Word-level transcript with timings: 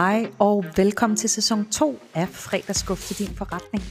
Hej 0.00 0.30
og 0.38 0.64
velkommen 0.76 1.16
til 1.16 1.30
sæson 1.30 1.66
2 1.70 1.98
af 2.14 2.28
Fredagsskub 2.28 2.98
til 2.98 3.18
din 3.18 3.36
forretning. 3.36 3.84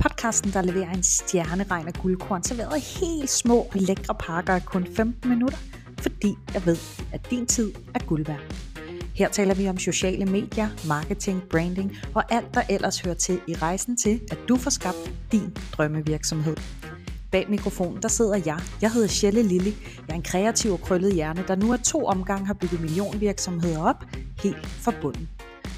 Podcasten, 0.00 0.52
der 0.52 0.62
leverer 0.62 0.90
en 0.90 1.02
stjerneregn 1.02 1.86
af 1.86 1.92
guldkorn, 1.92 2.42
serveret 2.42 2.76
i 2.78 3.04
helt 3.04 3.30
små 3.30 3.56
og 3.56 3.70
lækre 3.74 4.14
pakker 4.14 4.54
af 4.54 4.64
kun 4.64 4.86
15 4.96 5.30
minutter, 5.30 5.58
fordi 5.98 6.34
jeg 6.54 6.66
ved, 6.66 6.76
at 7.12 7.30
din 7.30 7.46
tid 7.46 7.72
er 7.94 7.98
guld 7.98 8.26
værd. 8.26 8.40
Her 9.14 9.28
taler 9.28 9.54
vi 9.54 9.68
om 9.68 9.78
sociale 9.78 10.26
medier, 10.26 10.68
marketing, 10.88 11.42
branding 11.50 11.92
og 12.14 12.32
alt, 12.32 12.54
der 12.54 12.62
ellers 12.70 13.00
hører 13.00 13.14
til 13.14 13.40
i 13.46 13.54
rejsen 13.54 13.96
til, 13.96 14.20
at 14.30 14.38
du 14.48 14.56
får 14.56 14.70
skabt 14.70 15.12
din 15.32 15.56
drømmevirksomhed. 15.72 16.56
Bag 17.30 17.46
mikrofonen, 17.50 18.02
der 18.02 18.08
sidder 18.08 18.40
jeg. 18.46 18.58
Jeg 18.82 18.92
hedder 18.92 19.08
Shelle 19.08 19.42
Lilly. 19.42 19.72
Jeg 19.96 20.08
er 20.08 20.14
en 20.14 20.22
kreativ 20.22 20.72
og 20.72 20.80
krøllet 20.80 21.14
hjerne, 21.14 21.44
der 21.48 21.54
nu 21.54 21.72
er 21.72 21.76
to 21.76 22.04
omgange 22.04 22.46
har 22.46 22.54
bygget 22.54 22.80
millionvirksomheder 22.80 23.82
op, 23.82 24.04
helt 24.42 24.66
fra 24.66 24.92
bunden. 25.02 25.28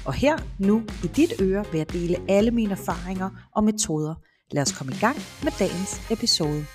Og 0.09 0.15
her, 0.15 0.37
nu, 0.59 0.83
i 1.03 1.07
dit 1.07 1.33
øre, 1.41 1.65
vil 1.71 1.77
jeg 1.77 1.93
dele 1.93 2.15
alle 2.27 2.51
mine 2.51 2.71
erfaringer 2.71 3.29
og 3.55 3.63
metoder. 3.63 4.15
Lad 4.51 4.61
os 4.61 4.71
komme 4.71 4.93
i 4.93 4.97
gang 4.99 5.17
med 5.43 5.51
dagens 5.59 6.11
episode. 6.11 6.65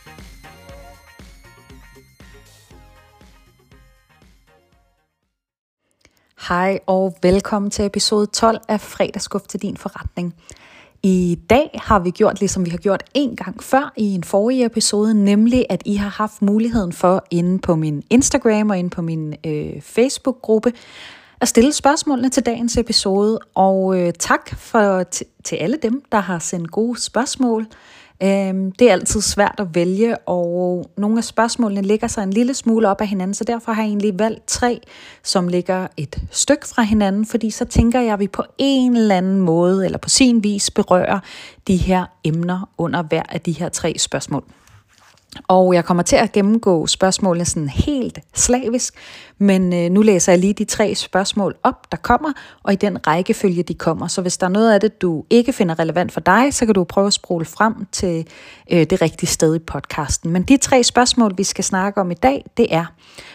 Hej 6.48 6.78
og 6.86 7.16
velkommen 7.22 7.70
til 7.70 7.84
episode 7.84 8.26
12 8.26 8.60
af 8.68 8.80
Fredagsskuf 8.80 9.42
til 9.42 9.62
din 9.62 9.76
forretning. 9.76 10.34
I 11.02 11.38
dag 11.50 11.80
har 11.82 11.98
vi 11.98 12.10
gjort, 12.10 12.40
ligesom 12.40 12.64
vi 12.64 12.70
har 12.70 12.78
gjort 12.78 13.02
en 13.14 13.36
gang 13.36 13.62
før 13.62 13.92
i 13.96 14.14
en 14.14 14.24
forrige 14.24 14.64
episode, 14.64 15.24
nemlig 15.24 15.66
at 15.70 15.82
I 15.84 15.94
har 15.94 16.08
haft 16.08 16.42
muligheden 16.42 16.92
for 16.92 17.24
inde 17.30 17.58
på 17.58 17.74
min 17.74 18.02
Instagram 18.10 18.70
og 18.70 18.78
inde 18.78 18.90
på 18.90 19.02
min 19.02 19.34
øh, 19.46 19.80
Facebook-gruppe 19.80 20.72
at 21.44 21.48
stille 21.48 21.72
spørgsmålene 21.72 22.28
til 22.28 22.46
dagens 22.46 22.76
episode. 22.76 23.38
Og 23.54 24.00
øh, 24.00 24.12
tak 24.18 24.56
for, 24.56 25.04
t- 25.14 25.40
til 25.44 25.56
alle 25.56 25.78
dem, 25.82 26.02
der 26.12 26.18
har 26.18 26.38
sendt 26.38 26.70
gode 26.70 27.00
spørgsmål. 27.00 27.66
Øhm, 28.22 28.72
det 28.72 28.88
er 28.88 28.92
altid 28.92 29.20
svært 29.20 29.54
at 29.58 29.74
vælge, 29.74 30.18
og 30.18 30.86
nogle 30.96 31.18
af 31.18 31.24
spørgsmålene 31.24 31.82
ligger 31.82 32.08
sig 32.08 32.22
en 32.22 32.30
lille 32.30 32.54
smule 32.54 32.88
op 32.88 33.00
af 33.00 33.06
hinanden, 33.06 33.34
så 33.34 33.44
derfor 33.44 33.72
har 33.72 33.82
jeg 33.82 33.88
egentlig 33.88 34.18
valgt 34.18 34.46
tre, 34.46 34.80
som 35.22 35.48
ligger 35.48 35.86
et 35.96 36.22
stykke 36.30 36.68
fra 36.68 36.82
hinanden, 36.82 37.26
fordi 37.26 37.50
så 37.50 37.64
tænker 37.64 38.00
jeg, 38.00 38.12
at 38.12 38.20
vi 38.20 38.28
på 38.28 38.42
en 38.58 38.96
eller 38.96 39.16
anden 39.16 39.40
måde, 39.40 39.84
eller 39.84 39.98
på 39.98 40.08
sin 40.08 40.44
vis, 40.44 40.70
berører 40.70 41.20
de 41.68 41.76
her 41.76 42.04
emner 42.24 42.68
under 42.78 43.02
hver 43.02 43.22
af 43.28 43.40
de 43.40 43.52
her 43.52 43.68
tre 43.68 43.94
spørgsmål. 43.98 44.44
Og 45.48 45.74
jeg 45.74 45.84
kommer 45.84 46.02
til 46.02 46.16
at 46.16 46.32
gennemgå 46.32 46.86
spørgsmålene 46.86 47.44
sådan 47.44 47.68
helt 47.68 48.18
slavisk, 48.34 48.94
men 49.38 49.72
øh, 49.72 49.90
nu 49.90 50.02
læser 50.02 50.32
jeg 50.32 50.38
lige 50.38 50.52
de 50.52 50.64
tre 50.64 50.94
spørgsmål 50.94 51.54
op, 51.62 51.92
der 51.92 51.96
kommer, 51.96 52.32
og 52.62 52.72
i 52.72 52.76
den 52.76 53.06
rækkefølge, 53.06 53.62
de 53.62 53.74
kommer. 53.74 54.06
Så 54.06 54.22
hvis 54.22 54.36
der 54.36 54.46
er 54.46 54.50
noget 54.50 54.72
af 54.72 54.80
det, 54.80 55.02
du 55.02 55.24
ikke 55.30 55.52
finder 55.52 55.78
relevant 55.78 56.12
for 56.12 56.20
dig, 56.20 56.54
så 56.54 56.66
kan 56.66 56.74
du 56.74 56.84
prøve 56.84 57.06
at 57.06 57.12
spole 57.12 57.44
frem 57.44 57.74
til 57.92 58.26
øh, 58.72 58.86
det 58.90 59.02
rigtige 59.02 59.30
sted 59.30 59.54
i 59.56 59.58
podcasten. 59.58 60.30
Men 60.30 60.42
de 60.42 60.56
tre 60.56 60.82
spørgsmål, 60.84 61.32
vi 61.36 61.44
skal 61.44 61.64
snakke 61.64 62.00
om 62.00 62.10
i 62.10 62.14
dag, 62.14 62.44
det 62.56 62.66
er, 62.70 62.84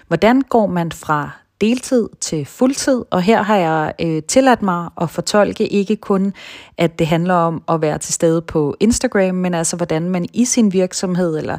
hvordan 0.08 0.42
går 0.42 0.68
man 0.68 0.92
fra 0.92 1.30
deltid 1.62 2.10
til 2.22 2.46
fuldtid, 2.46 3.06
og 3.12 3.22
her 3.22 3.42
har 3.42 3.56
jeg 3.56 3.94
øh, 4.02 4.24
tilladt 4.24 4.62
mig 4.62 4.90
at 5.02 5.10
fortolke 5.10 5.68
ikke 5.68 5.96
kun, 5.96 6.34
at 6.78 7.00
det 7.00 7.08
handler 7.08 7.34
om 7.34 7.64
at 7.70 7.82
være 7.82 7.98
til 7.98 8.14
stede 8.14 8.42
på 8.42 8.76
Instagram, 8.80 9.36
men 9.36 9.54
altså 9.54 9.76
hvordan 9.76 10.10
man 10.10 10.26
i 10.34 10.46
sin 10.46 10.74
virksomhed 10.74 11.38
eller 11.38 11.58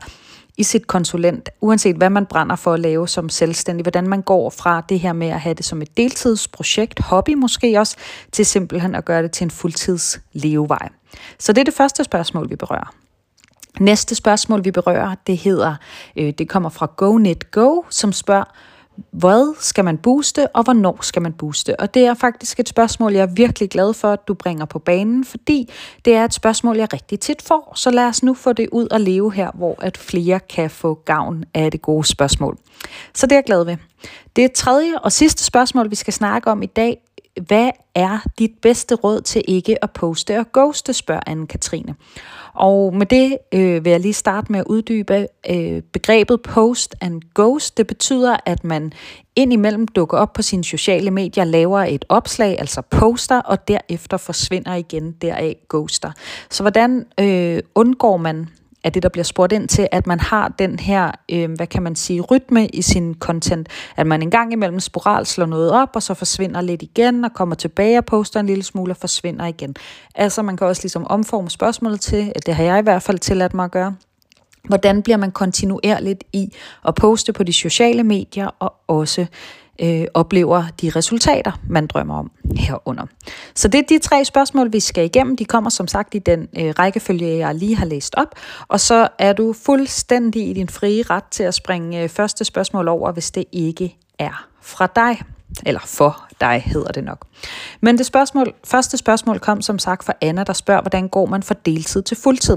i 0.57 0.63
sit 0.63 0.87
konsulent, 0.87 1.49
uanset 1.61 1.97
hvad 1.97 2.11
man 2.11 2.27
brænder 2.27 2.57
for 2.57 2.73
at 2.73 2.81
lave 2.81 3.09
som 3.09 3.29
selvstændig, 3.29 3.85
hvordan 3.85 4.09
man 4.09 4.23
går 4.23 4.51
fra 4.51 4.83
det 4.89 5.01
her 5.01 5.13
med 5.13 5.29
at 5.29 5.41
have 5.41 5.55
det 5.55 5.65
som 5.65 5.83
et 5.83 5.97
deltidsprojekt, 5.97 7.01
hobby 7.01 7.35
måske 7.35 7.79
også, 7.79 7.97
til 8.33 8.47
simpelthen 8.47 8.95
at 8.95 9.05
gøre 9.05 9.23
det 9.23 9.33
til 9.33 9.45
en 9.45 9.51
fuldtids 9.51 10.21
levevej. 10.33 10.89
Så 11.39 11.53
det 11.53 11.61
er 11.61 11.65
det 11.65 11.75
første 11.75 12.05
spørgsmål, 12.05 12.51
vi 12.51 12.57
berører. 12.57 12.95
Næste 13.81 14.15
spørgsmål, 14.15 14.65
vi 14.65 14.71
berører, 14.71 15.15
det 15.27 15.37
hedder, 15.37 15.75
øh, 16.17 16.33
det 16.39 16.49
kommer 16.49 16.69
fra 16.69 16.87
GoNetGo, 16.97 17.85
som 17.91 18.13
spørger, 18.13 18.45
hvad 19.11 19.55
skal 19.61 19.85
man 19.85 19.99
booste, 19.99 20.49
og 20.49 20.63
hvornår 20.63 20.99
skal 21.01 21.23
man 21.23 21.33
booste? 21.33 21.81
Og 21.81 21.95
det 21.95 22.07
er 22.07 22.15
faktisk 22.15 22.61
et 22.61 22.69
spørgsmål, 22.69 23.13
jeg 23.13 23.23
er 23.23 23.35
virkelig 23.35 23.71
glad 23.71 23.95
for, 23.95 24.13
at 24.13 24.29
du 24.29 24.35
bringer 24.35 24.65
på 24.65 24.79
banen, 24.79 25.25
fordi 25.25 25.71
det 26.05 26.15
er 26.15 26.25
et 26.25 26.35
spørgsmål, 26.35 26.77
jeg 26.77 26.93
rigtig 26.93 27.21
tit 27.21 27.43
får. 27.43 27.73
Så 27.77 27.91
lad 27.91 28.05
os 28.05 28.23
nu 28.23 28.35
få 28.35 28.53
det 28.53 28.69
ud 28.73 28.89
og 28.91 29.01
leve 29.01 29.33
her, 29.33 29.51
hvor 29.55 29.75
at 29.79 29.97
flere 29.97 30.41
kan 30.41 30.71
få 30.71 30.95
gavn 30.95 31.45
af 31.55 31.71
det 31.71 31.83
gode 31.83 32.07
spørgsmål. 32.07 32.59
Så 33.15 33.27
det 33.27 33.33
er 33.33 33.37
jeg 33.37 33.45
glad 33.45 33.65
ved. 33.65 33.77
Det 34.37 34.53
tredje 34.53 34.99
og 34.99 35.13
sidste 35.13 35.45
spørgsmål, 35.45 35.91
vi 35.91 35.95
skal 35.95 36.13
snakke 36.13 36.51
om 36.51 36.63
i 36.63 36.67
dag, 36.67 36.99
hvad 37.47 37.71
er 37.95 38.19
dit 38.39 38.51
bedste 38.63 38.95
råd 38.95 39.21
til 39.21 39.43
ikke 39.49 39.85
at 39.85 39.91
poste 39.91 40.39
og 40.39 40.47
ghoste, 40.53 40.93
spørger 40.93 41.21
Anne-Katrine. 41.29 41.95
Og 42.61 42.95
med 42.95 43.07
det 43.07 43.39
øh, 43.53 43.85
vil 43.85 43.91
jeg 43.91 44.01
lige 44.01 44.13
starte 44.13 44.53
med 44.53 44.61
at 44.61 44.67
uddybe 44.67 45.27
øh, 45.51 45.83
begrebet 45.93 46.43
post 46.43 46.95
and 47.01 47.23
ghost. 47.35 47.77
Det 47.77 47.87
betyder, 47.87 48.37
at 48.47 48.65
man 48.65 48.93
indimellem 49.37 49.89
dukker 49.89 50.19
op 50.19 50.33
på 50.33 50.43
sine 50.43 50.65
sociale 50.65 51.11
medier, 51.11 51.45
laver 51.45 51.79
et 51.79 52.05
opslag, 52.09 52.57
altså 52.59 52.83
poster, 52.83 53.41
og 53.41 53.69
derefter 53.69 54.17
forsvinder 54.17 54.75
igen 54.75 55.13
deraf 55.13 55.57
ghoster. 55.69 56.13
Så 56.51 56.63
hvordan 56.63 57.07
øh, 57.21 57.63
undgår 57.75 58.17
man 58.17 58.49
af 58.85 58.93
det, 58.93 59.03
der 59.03 59.09
bliver 59.09 59.25
spurgt 59.25 59.53
ind 59.53 59.69
til, 59.69 59.89
at 59.93 60.07
man 60.07 60.21
har 60.21 60.49
den 60.59 60.79
her, 60.79 61.11
øh, 61.33 61.51
hvad 61.57 61.67
kan 61.67 61.83
man 61.83 61.97
sige, 61.97 62.21
rytme 62.21 62.67
i 62.67 62.83
sin 62.83 63.15
content, 63.15 63.69
at 63.97 64.07
man 64.07 64.23
en 64.23 64.31
gang 64.31 64.53
imellem 64.53 64.81
sporal 64.81 65.27
slår 65.27 65.47
noget 65.47 65.71
op, 65.71 65.89
og 65.95 66.03
så 66.03 66.15
forsvinder 66.15 66.61
lidt 66.61 66.83
igen, 66.83 67.25
og 67.25 67.33
kommer 67.33 67.55
tilbage 67.55 67.99
og 67.99 68.05
poster 68.05 68.41
en 68.41 68.47
lille 68.47 68.63
smule 68.63 68.93
og 68.93 68.97
forsvinder 68.97 69.47
igen. 69.47 69.77
Altså 70.15 70.43
man 70.43 70.57
kan 70.57 70.67
også 70.67 70.83
ligesom 70.83 71.07
omforme 71.07 71.51
spørgsmålet 71.51 72.01
til, 72.01 72.33
at 72.35 72.47
det 72.47 72.55
har 72.55 72.65
jeg 72.65 72.79
i 72.79 72.83
hvert 72.83 73.03
fald 73.03 73.19
tilladt 73.19 73.55
mig 73.55 73.65
at 73.65 73.71
gøre, 73.71 73.95
hvordan 74.65 75.03
bliver 75.03 75.17
man 75.17 75.31
kontinuerligt 75.31 76.25
i 76.33 76.53
at 76.89 76.95
poste 76.95 77.33
på 77.33 77.43
de 77.43 77.53
sociale 77.53 78.03
medier, 78.03 78.47
og 78.59 78.75
også 78.89 79.27
øh, 79.83 80.05
oplever 80.15 80.65
de 80.83 80.91
resultater, 80.97 81.53
man 81.69 81.87
drømmer 81.87 82.19
om 82.19 82.31
herunder. 82.57 83.07
Så 83.55 83.69
det 83.69 83.79
er 83.79 83.83
de 83.89 83.99
tre 83.99 84.25
spørgsmål, 84.25 84.73
vi 84.73 84.81
skal 84.81 85.05
igennem. 85.05 85.37
De 85.37 85.45
kommer 85.45 85.71
som 85.71 85.89
sagt 85.89 86.15
i 86.15 86.19
den 86.19 86.49
øh, 86.59 86.75
rækkefølge, 86.79 87.39
jeg 87.39 87.55
lige 87.55 87.77
har 87.77 87.87
læst 87.87 88.15
op. 88.17 88.35
Og 88.69 88.81
så 88.81 89.09
er 89.19 89.33
du 89.33 89.53
fuldstændig 89.53 90.49
i 90.51 90.53
din 90.53 90.69
frie 90.69 91.03
ret 91.03 91.25
til 91.31 91.43
at 91.43 91.55
springe 91.55 92.03
øh, 92.03 92.09
første 92.09 92.45
spørgsmål 92.45 92.89
over, 92.89 93.13
hvis 93.13 93.31
det 93.31 93.45
ikke 93.53 93.97
er 94.19 94.47
fra 94.63 94.87
dig. 94.87 95.23
Eller 95.67 95.81
for 95.85 96.27
dig 96.41 96.63
hedder 96.67 96.93
det 96.93 97.05
nok. 97.05 97.27
Men 97.81 97.99
det 97.99 98.07
spørgsmål, 98.07 98.53
første 98.65 98.97
spørgsmål 98.97 99.39
kom 99.39 99.63
som 99.63 99.79
sagt 99.79 100.05
fra 100.05 100.13
Anna, 100.21 100.45
der 100.45 100.53
spørger, 100.53 100.81
hvordan 100.81 101.09
går 101.09 101.27
man 101.27 101.43
fra 101.43 101.55
deltid 101.65 102.03
til 102.03 102.17
fuldtid? 102.17 102.57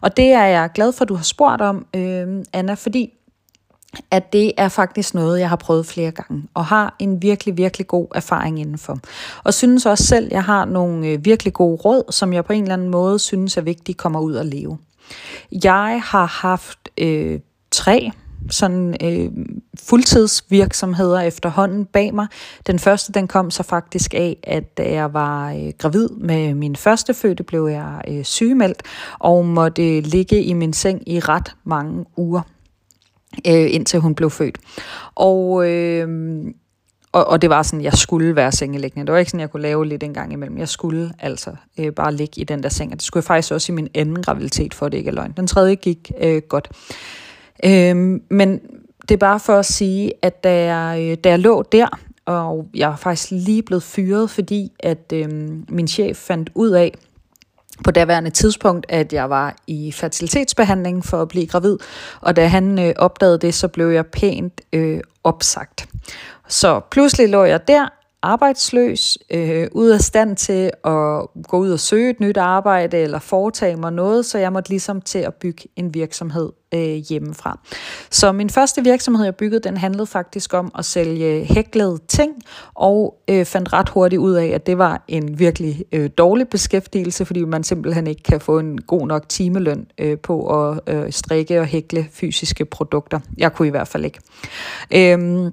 Og 0.00 0.16
det 0.16 0.24
er 0.24 0.44
jeg 0.44 0.70
glad 0.74 0.92
for, 0.92 1.02
at 1.02 1.08
du 1.08 1.14
har 1.14 1.22
spurgt 1.22 1.62
om, 1.62 1.86
øh, 1.96 2.44
Anna, 2.52 2.74
fordi 2.74 3.12
at 4.10 4.32
det 4.32 4.52
er 4.56 4.68
faktisk 4.68 5.14
noget, 5.14 5.40
jeg 5.40 5.48
har 5.48 5.56
prøvet 5.56 5.86
flere 5.86 6.10
gange, 6.10 6.42
og 6.54 6.64
har 6.64 6.96
en 6.98 7.22
virkelig, 7.22 7.56
virkelig 7.56 7.86
god 7.86 8.06
erfaring 8.14 8.60
indenfor. 8.60 8.98
Og 9.44 9.54
synes 9.54 9.86
også 9.86 10.04
selv, 10.04 10.28
jeg 10.30 10.44
har 10.44 10.64
nogle 10.64 11.06
øh, 11.06 11.24
virkelig 11.24 11.52
gode 11.52 11.76
råd, 11.76 12.12
som 12.12 12.32
jeg 12.32 12.44
på 12.44 12.52
en 12.52 12.62
eller 12.62 12.74
anden 12.74 12.88
måde 12.88 13.18
synes 13.18 13.56
er 13.56 13.60
vigtigt 13.60 13.98
kommer 13.98 14.20
ud 14.20 14.36
at 14.36 14.46
leve. 14.46 14.78
Jeg 15.64 16.02
har 16.04 16.26
haft 16.26 16.88
øh, 16.98 17.40
tre 17.70 18.10
sådan 18.50 18.96
øh, 19.02 19.30
fuldtidsvirksomheder 19.80 21.20
efterhånden 21.20 21.84
bag 21.84 22.14
mig. 22.14 22.26
Den 22.66 22.78
første, 22.78 23.12
den 23.12 23.28
kom 23.28 23.50
så 23.50 23.62
faktisk 23.62 24.14
af, 24.14 24.36
at 24.42 24.78
da 24.78 24.92
jeg 24.92 25.14
var 25.14 25.52
øh, 25.52 25.72
gravid 25.78 26.08
med 26.08 26.54
min 26.54 26.76
første 26.76 27.14
fødte, 27.14 27.42
blev 27.42 27.66
jeg 27.66 28.00
øh, 28.08 28.24
sygemeldt 28.24 28.82
og 29.18 29.44
måtte 29.44 30.00
ligge 30.00 30.42
i 30.42 30.52
min 30.52 30.72
seng 30.72 31.08
i 31.08 31.20
ret 31.20 31.54
mange 31.64 32.04
uger 32.16 32.42
øh, 33.48 33.74
indtil 33.74 34.00
hun 34.00 34.14
blev 34.14 34.30
født. 34.30 34.58
Og, 35.14 35.70
øh, 35.70 36.08
og, 37.12 37.26
og 37.26 37.42
det 37.42 37.50
var 37.50 37.62
sådan, 37.62 37.84
jeg 37.84 37.92
skulle 37.92 38.36
være 38.36 38.52
sengeliggende. 38.52 39.06
Det 39.06 39.12
var 39.12 39.18
ikke 39.18 39.30
sådan, 39.30 39.40
jeg 39.40 39.50
kunne 39.50 39.62
lave 39.62 39.86
lidt 39.86 40.02
en 40.02 40.14
gang 40.14 40.32
imellem. 40.32 40.58
Jeg 40.58 40.68
skulle 40.68 41.12
altså 41.18 41.50
øh, 41.78 41.92
bare 41.92 42.14
ligge 42.14 42.40
i 42.40 42.44
den 42.44 42.62
der 42.62 42.68
seng. 42.68 42.92
Og 42.92 42.96
det 42.98 43.02
skulle 43.02 43.20
jeg 43.20 43.24
faktisk 43.24 43.52
også 43.52 43.72
i 43.72 43.74
min 43.74 43.88
anden 43.94 44.22
graviditet, 44.22 44.74
for 44.74 44.88
det 44.88 44.98
ikke 44.98 45.08
er 45.08 45.14
løgn. 45.14 45.32
Den 45.36 45.46
tredje 45.46 45.74
gik 45.74 46.12
øh, 46.20 46.42
godt. 46.48 46.68
Øh, 47.64 47.96
men 48.30 48.60
det 49.08 49.10
er 49.10 49.18
bare 49.18 49.40
for 49.40 49.56
at 49.56 49.66
sige, 49.66 50.12
at 50.22 50.44
da 50.44 50.74
jeg, 50.74 51.10
øh, 51.10 51.16
da 51.24 51.28
jeg 51.28 51.38
lå 51.38 51.62
der, 51.62 51.86
og 52.24 52.66
jeg 52.74 52.92
er 52.92 52.96
faktisk 52.96 53.30
lige 53.30 53.62
blevet 53.62 53.82
fyret, 53.82 54.30
fordi 54.30 54.72
at 54.80 55.12
øh, 55.14 55.28
min 55.68 55.88
chef 55.88 56.16
fandt 56.16 56.50
ud 56.54 56.70
af, 56.70 56.94
på 57.84 57.90
daværende 57.90 58.30
tidspunkt, 58.30 58.86
at 58.88 59.12
jeg 59.12 59.30
var 59.30 59.56
i 59.66 59.92
fertilitetsbehandling 59.92 61.04
for 61.04 61.22
at 61.22 61.28
blive 61.28 61.46
gravid, 61.46 61.78
og 62.20 62.36
da 62.36 62.46
han 62.46 62.78
øh, 62.78 62.94
opdagede 62.98 63.38
det, 63.38 63.54
så 63.54 63.68
blev 63.68 63.88
jeg 63.88 64.06
pænt 64.06 64.60
øh, 64.72 65.00
opsagt. 65.24 65.88
Så 66.48 66.80
pludselig 66.90 67.28
lå 67.28 67.44
jeg 67.44 67.68
der 67.68 67.88
arbejdsløs, 68.22 69.18
øh, 69.30 69.68
ud 69.72 69.88
af 69.88 70.00
stand 70.00 70.36
til 70.36 70.70
at 70.84 71.26
gå 71.48 71.58
ud 71.58 71.70
og 71.70 71.80
søge 71.80 72.10
et 72.10 72.20
nyt 72.20 72.36
arbejde 72.36 72.98
eller 72.98 73.18
foretage 73.18 73.76
mig 73.76 73.92
noget, 73.92 74.26
så 74.26 74.38
jeg 74.38 74.52
måtte 74.52 74.70
ligesom 74.70 75.00
til 75.00 75.18
at 75.18 75.34
bygge 75.34 75.68
en 75.76 75.94
virksomhed 75.94 76.52
øh, 76.74 76.80
hjemmefra. 76.80 77.58
Så 78.10 78.32
min 78.32 78.50
første 78.50 78.82
virksomhed, 78.82 79.24
jeg 79.24 79.34
byggede, 79.34 79.60
den 79.60 79.76
handlede 79.76 80.06
faktisk 80.06 80.54
om 80.54 80.72
at 80.78 80.84
sælge 80.84 81.44
hæklede 81.44 81.98
ting, 82.08 82.32
og 82.74 83.22
øh, 83.28 83.44
fandt 83.44 83.72
ret 83.72 83.88
hurtigt 83.88 84.20
ud 84.20 84.32
af, 84.34 84.46
at 84.46 84.66
det 84.66 84.78
var 84.78 85.04
en 85.08 85.38
virkelig 85.38 85.84
øh, 85.92 86.10
dårlig 86.18 86.48
beskæftigelse, 86.48 87.24
fordi 87.24 87.44
man 87.44 87.64
simpelthen 87.64 88.06
ikke 88.06 88.22
kan 88.22 88.40
få 88.40 88.58
en 88.58 88.80
god 88.80 89.06
nok 89.06 89.28
timeløn 89.28 89.86
øh, 89.98 90.18
på 90.18 90.46
at 90.46 90.80
øh, 90.86 91.12
strikke 91.12 91.60
og 91.60 91.66
hækle 91.66 92.06
fysiske 92.12 92.64
produkter. 92.64 93.20
Jeg 93.38 93.52
kunne 93.52 93.68
i 93.68 93.70
hvert 93.70 93.88
fald 93.88 94.04
ikke. 94.04 94.18
Øh, 94.94 95.52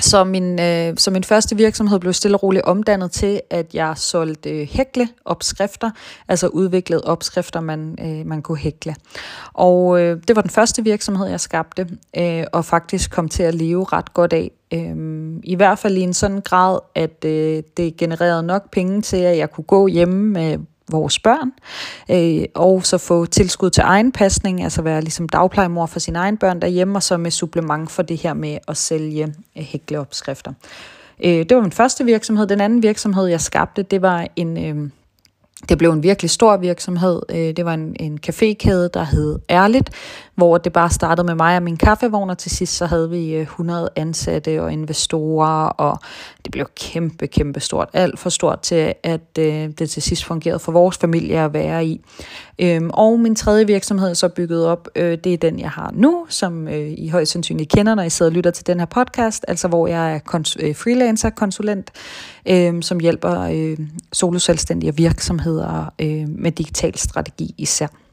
så 0.00 0.24
min, 0.24 0.60
øh, 0.60 0.94
så 0.96 1.10
min 1.10 1.24
første 1.24 1.56
virksomhed 1.56 2.00
blev 2.00 2.12
stille 2.12 2.36
og 2.36 2.42
roligt 2.42 2.64
omdannet 2.64 3.10
til, 3.10 3.40
at 3.50 3.74
jeg 3.74 3.92
solgte 3.96 4.50
øh, 4.50 4.68
hækle 4.70 5.08
opskrifter, 5.24 5.90
altså 6.28 6.46
udviklede 6.46 7.04
opskrifter, 7.04 7.60
man, 7.60 7.98
øh, 8.00 8.26
man 8.26 8.42
kunne 8.42 8.58
hækle. 8.58 8.94
Og 9.52 10.00
øh, 10.00 10.20
det 10.28 10.36
var 10.36 10.42
den 10.42 10.50
første 10.50 10.84
virksomhed, 10.84 11.26
jeg 11.26 11.40
skabte, 11.40 11.88
øh, 12.16 12.44
og 12.52 12.64
faktisk 12.64 13.10
kom 13.10 13.28
til 13.28 13.42
at 13.42 13.54
leve 13.54 13.86
ret 13.92 14.14
godt 14.14 14.32
af. 14.32 14.50
Øh, 14.72 14.96
I 15.44 15.54
hvert 15.54 15.78
fald 15.78 15.96
i 15.96 16.00
en 16.00 16.14
sådan 16.14 16.40
grad, 16.40 16.78
at 16.94 17.24
øh, 17.24 17.62
det 17.76 17.96
genererede 17.96 18.42
nok 18.42 18.70
penge 18.70 19.02
til, 19.02 19.16
at 19.16 19.38
jeg 19.38 19.50
kunne 19.50 19.64
gå 19.64 19.86
hjemme 19.86 20.32
med 20.32 20.58
vores 20.90 21.18
børn, 21.18 21.52
øh, 22.10 22.44
og 22.54 22.86
så 22.86 22.98
få 22.98 23.26
tilskud 23.26 23.70
til 23.70 23.82
egen 23.86 24.12
pasning, 24.12 24.62
altså 24.62 24.82
være 24.82 25.00
ligesom 25.00 25.28
dagplejemor 25.28 25.86
for 25.86 26.00
sine 26.00 26.18
egne 26.18 26.36
børn 26.36 26.60
derhjemme, 26.60 26.98
og 26.98 27.02
så 27.02 27.16
med 27.16 27.30
supplement 27.30 27.90
for 27.90 28.02
det 28.02 28.16
her 28.16 28.34
med 28.34 28.58
at 28.68 28.76
sælge 28.76 29.34
øh, 29.56 29.62
hækleopskrifter. 29.62 30.52
Øh, 31.24 31.32
det 31.48 31.54
var 31.54 31.62
min 31.62 31.72
første 31.72 32.04
virksomhed. 32.04 32.46
Den 32.46 32.60
anden 32.60 32.82
virksomhed, 32.82 33.26
jeg 33.26 33.40
skabte, 33.40 33.82
det 33.82 34.02
var 34.02 34.26
en... 34.36 34.64
Øh, 34.64 34.90
det 35.68 35.78
blev 35.78 35.90
en 35.90 36.02
virkelig 36.02 36.30
stor 36.30 36.56
virksomhed. 36.56 37.22
Øh, 37.28 37.36
det 37.36 37.64
var 37.64 37.74
en, 37.74 37.96
en 38.00 38.18
cafékæde, 38.26 38.88
der 38.94 39.04
hed 39.04 39.38
Ærligt, 39.50 39.90
hvor 40.34 40.58
det 40.58 40.72
bare 40.72 40.90
startede 40.90 41.26
med 41.26 41.34
mig 41.34 41.56
og 41.56 41.62
min 41.62 41.76
kaffevogn, 41.76 42.30
og 42.30 42.38
til 42.38 42.50
sidst 42.50 42.76
så 42.76 42.86
havde 42.86 43.10
vi 43.10 43.34
øh, 43.34 43.42
100 43.42 43.90
ansatte 43.96 44.62
og 44.62 44.72
investorer, 44.72 45.66
og 45.66 45.98
det 46.44 46.52
blev 46.52 46.66
kæmpe, 46.76 47.26
kæmpe 47.26 47.60
stort. 47.60 47.88
Alt 47.92 48.18
for 48.18 48.30
stort 48.30 48.60
til, 48.60 48.94
at 49.02 49.38
øh, 49.38 49.70
det 49.78 49.90
til 49.90 50.02
sidst 50.02 50.24
fungerede 50.24 50.58
for 50.58 50.72
vores 50.72 50.98
familie 50.98 51.40
at 51.40 51.52
være 51.52 51.86
i. 51.86 52.00
Øhm, 52.58 52.90
og 52.92 53.20
min 53.20 53.36
tredje 53.36 53.66
virksomhed 53.66 54.14
så 54.14 54.28
bygget 54.28 54.66
op, 54.66 54.88
øh, 54.96 55.18
det 55.24 55.32
er 55.32 55.36
den, 55.36 55.58
jeg 55.58 55.70
har 55.70 55.90
nu, 55.94 56.26
som 56.28 56.68
øh, 56.68 56.90
I 56.98 57.08
højst 57.08 57.32
sandsynligt 57.32 57.70
kender, 57.70 57.94
når 57.94 58.02
I 58.02 58.10
sidder 58.10 58.30
og 58.30 58.34
lytter 58.34 58.50
til 58.50 58.66
den 58.66 58.78
her 58.78 58.86
podcast, 58.86 59.44
altså 59.48 59.68
hvor 59.68 59.86
jeg 59.86 60.14
er 60.14 60.18
kons- 60.18 60.72
freelancer-konsulent, 60.72 61.90
øh, 62.46 62.66
øhm, 62.66 62.82
som 62.82 63.00
hjælper 63.00 63.40
øh, 63.40 63.78
soloselvstændige 64.12 64.96
virksomheder 64.96 65.92
øh, 65.98 66.28
med 66.28 66.52
digital 66.52 66.98
strategi 66.98 67.54
især. 67.58 68.03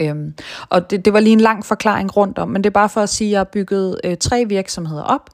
Øhm, 0.00 0.34
og 0.68 0.90
det, 0.90 1.04
det 1.04 1.12
var 1.12 1.20
lige 1.20 1.32
en 1.32 1.40
lang 1.40 1.64
forklaring 1.64 2.16
rundt 2.16 2.38
om, 2.38 2.48
men 2.48 2.64
det 2.64 2.70
er 2.70 2.74
bare 2.74 2.88
for 2.88 3.00
at 3.00 3.08
sige, 3.08 3.28
at 3.28 3.32
jeg 3.32 3.40
har 3.40 3.44
bygget 3.44 4.00
øh, 4.04 4.16
tre 4.16 4.44
virksomheder 4.48 5.02
op, 5.02 5.30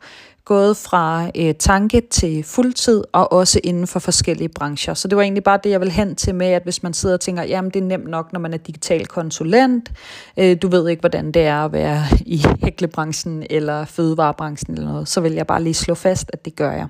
gået 0.48 0.76
fra 0.76 1.30
øh, 1.36 1.54
tanke 1.54 2.02
til 2.10 2.44
fuldtid, 2.44 3.04
og 3.12 3.32
også 3.32 3.60
inden 3.64 3.86
for 3.86 3.98
forskellige 3.98 4.48
brancher. 4.48 4.94
Så 4.94 5.08
det 5.08 5.16
var 5.16 5.22
egentlig 5.22 5.44
bare 5.44 5.58
det, 5.64 5.70
jeg 5.70 5.80
vil 5.80 5.90
hen 5.90 6.16
til 6.16 6.34
med, 6.34 6.46
at 6.46 6.62
hvis 6.62 6.82
man 6.82 6.94
sidder 6.94 7.14
og 7.14 7.20
tænker, 7.20 7.42
jamen 7.42 7.70
det 7.70 7.82
er 7.82 7.86
nemt 7.86 8.08
nok, 8.08 8.32
når 8.32 8.40
man 8.40 8.54
er 8.54 8.58
digital 8.58 9.06
konsulent, 9.06 9.92
øh, 10.36 10.56
du 10.62 10.68
ved 10.68 10.88
ikke, 10.88 11.00
hvordan 11.00 11.32
det 11.32 11.42
er 11.42 11.64
at 11.64 11.72
være 11.72 12.04
i 12.20 12.44
hæklebranchen 12.62 13.44
eller 13.50 13.84
fødevarebranchen 13.84 14.74
eller 14.74 14.92
noget, 14.92 15.08
så 15.08 15.20
vil 15.20 15.32
jeg 15.32 15.46
bare 15.46 15.62
lige 15.62 15.74
slå 15.74 15.94
fast, 15.94 16.30
at 16.32 16.44
det 16.44 16.56
gør 16.56 16.72
jeg. 16.72 16.86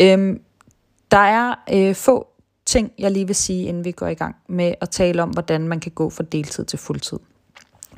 Øhm, 0.00 0.40
der 1.10 1.18
er 1.18 1.54
øh, 1.72 1.94
få 1.94 2.26
ting, 2.68 2.92
jeg 2.98 3.10
lige 3.10 3.26
vil 3.26 3.36
sige, 3.36 3.64
inden 3.68 3.84
vi 3.84 3.90
går 3.90 4.06
i 4.06 4.14
gang 4.14 4.36
med 4.48 4.74
at 4.80 4.90
tale 4.90 5.22
om, 5.22 5.28
hvordan 5.28 5.68
man 5.68 5.80
kan 5.80 5.92
gå 5.92 6.10
fra 6.10 6.24
deltid 6.32 6.64
til 6.64 6.78
fuldtid. 6.78 7.18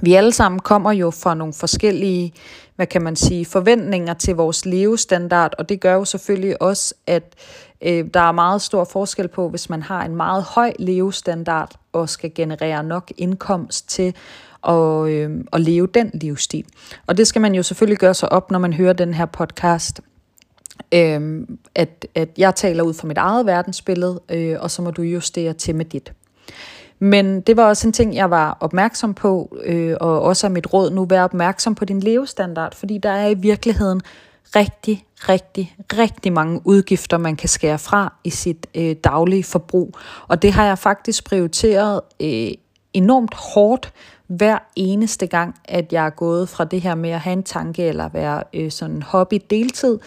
Vi 0.03 0.15
alle 0.15 0.33
sammen 0.33 0.59
kommer 0.59 0.93
jo 0.93 1.11
fra 1.11 1.35
nogle 1.35 1.55
forskellige, 1.55 2.33
hvad 2.77 2.87
kan 2.87 3.03
man 3.03 3.17
sige, 3.17 3.45
forventninger 3.45 4.15
til 4.15 4.37
vores 4.37 4.67
levestandard, 4.67 5.55
og 5.59 5.69
det 5.69 5.81
gør 5.81 5.95
jo 5.95 6.05
selvfølgelig 6.05 6.63
også, 6.63 6.95
at 7.07 7.35
øh, 7.83 8.05
der 8.15 8.21
er 8.21 8.33
meget 8.33 8.63
stor 8.63 8.85
forskel 8.85 9.29
på, 9.29 9.49
hvis 9.49 9.71
man 9.71 9.83
har 9.83 10.05
en 10.05 10.17
meget 10.17 10.43
høj 10.43 10.73
levestandard 10.79 11.73
og 11.93 12.09
skal 12.09 12.35
generere 12.35 12.85
nok 12.85 13.13
indkomst 13.17 13.89
til 13.89 14.15
at, 14.69 15.09
øh, 15.09 15.45
at 15.53 15.61
leve 15.61 15.87
den 15.87 16.11
livsstil. 16.15 16.65
Og 17.07 17.17
det 17.17 17.27
skal 17.27 17.43
man 17.43 17.55
jo 17.55 17.63
selvfølgelig 17.63 17.99
gøre 17.99 18.15
sig 18.15 18.33
op, 18.33 18.51
når 18.51 18.59
man 18.59 18.73
hører 18.73 18.93
den 18.93 19.15
her 19.15 19.27
podcast 19.27 20.01
øh, 20.93 21.47
at, 21.75 22.07
at 22.15 22.29
jeg 22.39 22.55
taler 22.55 22.83
ud 22.83 22.95
fra 22.95 23.09
mit 23.09 23.19
eget 23.19 23.47
verdensbillede, 23.47 24.21
øh, 24.29 24.57
og 24.61 24.71
så 24.71 24.83
må 24.83 24.91
du 24.91 25.03
justere 25.03 25.53
til 25.53 25.75
med 25.75 25.85
dit. 25.85 26.13
Men 26.99 27.41
det 27.41 27.57
var 27.57 27.65
også 27.69 27.87
en 27.89 27.93
ting, 27.93 28.15
jeg 28.15 28.31
var 28.31 28.57
opmærksom 28.61 29.15
på, 29.15 29.57
øh, 29.65 29.97
og 30.01 30.23
også 30.23 30.47
er 30.47 30.51
mit 30.51 30.73
råd 30.73 30.91
nu, 30.91 31.05
vær 31.05 31.25
opmærksom 31.25 31.75
på 31.75 31.85
din 31.85 32.01
levestandard, 32.01 32.75
fordi 32.75 32.99
der 32.99 33.11
er 33.11 33.29
i 33.29 33.35
virkeligheden 33.35 34.01
rigtig, 34.57 35.05
rigtig, 35.17 35.77
rigtig 35.99 36.33
mange 36.33 36.61
udgifter, 36.65 37.19
man 37.19 37.37
kan 37.37 37.49
skære 37.49 37.79
fra 37.79 38.15
i 38.25 38.31
sit 38.31 38.67
øh, 38.75 38.97
daglige 39.05 39.45
forbrug. 39.45 39.95
Og 40.29 40.43
det 40.43 40.53
har 40.53 40.67
jeg 40.67 40.79
faktisk 40.79 41.25
prioriteret 41.25 42.01
øh, 42.21 42.51
enormt 42.93 43.35
hårdt 43.35 43.93
hver 44.27 44.59
eneste 44.77 45.27
gang, 45.27 45.55
at 45.65 45.93
jeg 45.93 46.07
er 46.07 46.11
gået 46.11 46.49
fra 46.49 46.65
det 46.65 46.81
her 46.81 46.95
med 46.95 47.11
at 47.11 47.21
have 47.21 47.33
en 47.33 47.43
tanke 47.43 47.83
eller 47.83 48.09
være 48.09 48.43
øh, 48.55 48.71
sådan 48.71 49.03
hobby 49.03 49.41
deltid 49.51 49.99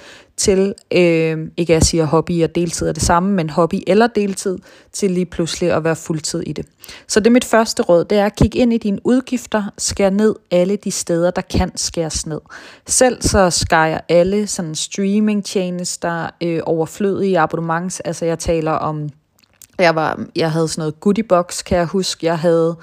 til, 0.44 0.74
øh, 0.92 1.38
ikke 1.58 1.74
at 1.74 1.76
jeg 1.76 1.84
siger 1.84 2.06
hobby 2.06 2.44
og 2.44 2.56
deltid 2.56 2.88
er 2.88 2.92
det 2.92 3.04
samme, 3.04 3.34
men 3.34 3.50
hobby 3.50 3.84
eller 3.88 4.08
deltid, 4.08 4.58
til 4.92 5.12
lige 5.12 5.26
pludselig 5.26 5.72
at 5.72 5.84
være 5.84 5.96
fuldtid 5.96 6.40
i 6.40 6.54
det. 6.54 6.66
Så 7.08 7.20
det 7.20 7.28
er 7.28 7.32
mit 7.32 7.46
første 7.46 7.84
råd, 7.84 8.06
det 8.06 8.18
er 8.18 8.26
at 8.26 8.36
kigge 8.36 8.60
ind 8.60 8.74
i 8.74 8.78
dine 8.78 9.00
udgifter, 9.04 9.64
skær 9.78 10.10
ned 10.10 10.36
alle 10.52 10.76
de 10.76 10.92
steder, 10.92 11.32
der 11.32 11.42
kan 11.42 11.72
skæres 11.78 12.26
ned. 12.26 12.42
Selv 12.88 13.22
så 13.22 13.50
skærer 13.50 13.88
jeg 13.88 14.02
alle 14.10 14.48
sådan 14.48 14.76
streamingtjenester, 14.76 16.30
øh, 16.44 16.60
overflødige 16.66 17.40
abonnements, 17.40 18.00
altså 18.00 18.26
jeg 18.26 18.40
taler 18.40 18.72
om 18.72 19.10
jeg, 19.80 19.96
var, 19.96 20.20
jeg 20.36 20.52
havde 20.52 20.68
sådan 20.68 20.82
noget 20.82 21.00
goodiebox, 21.00 21.64
kan 21.64 21.78
jeg 21.78 21.86
huske. 21.86 22.26
Jeg 22.26 22.40
havde 22.40 22.76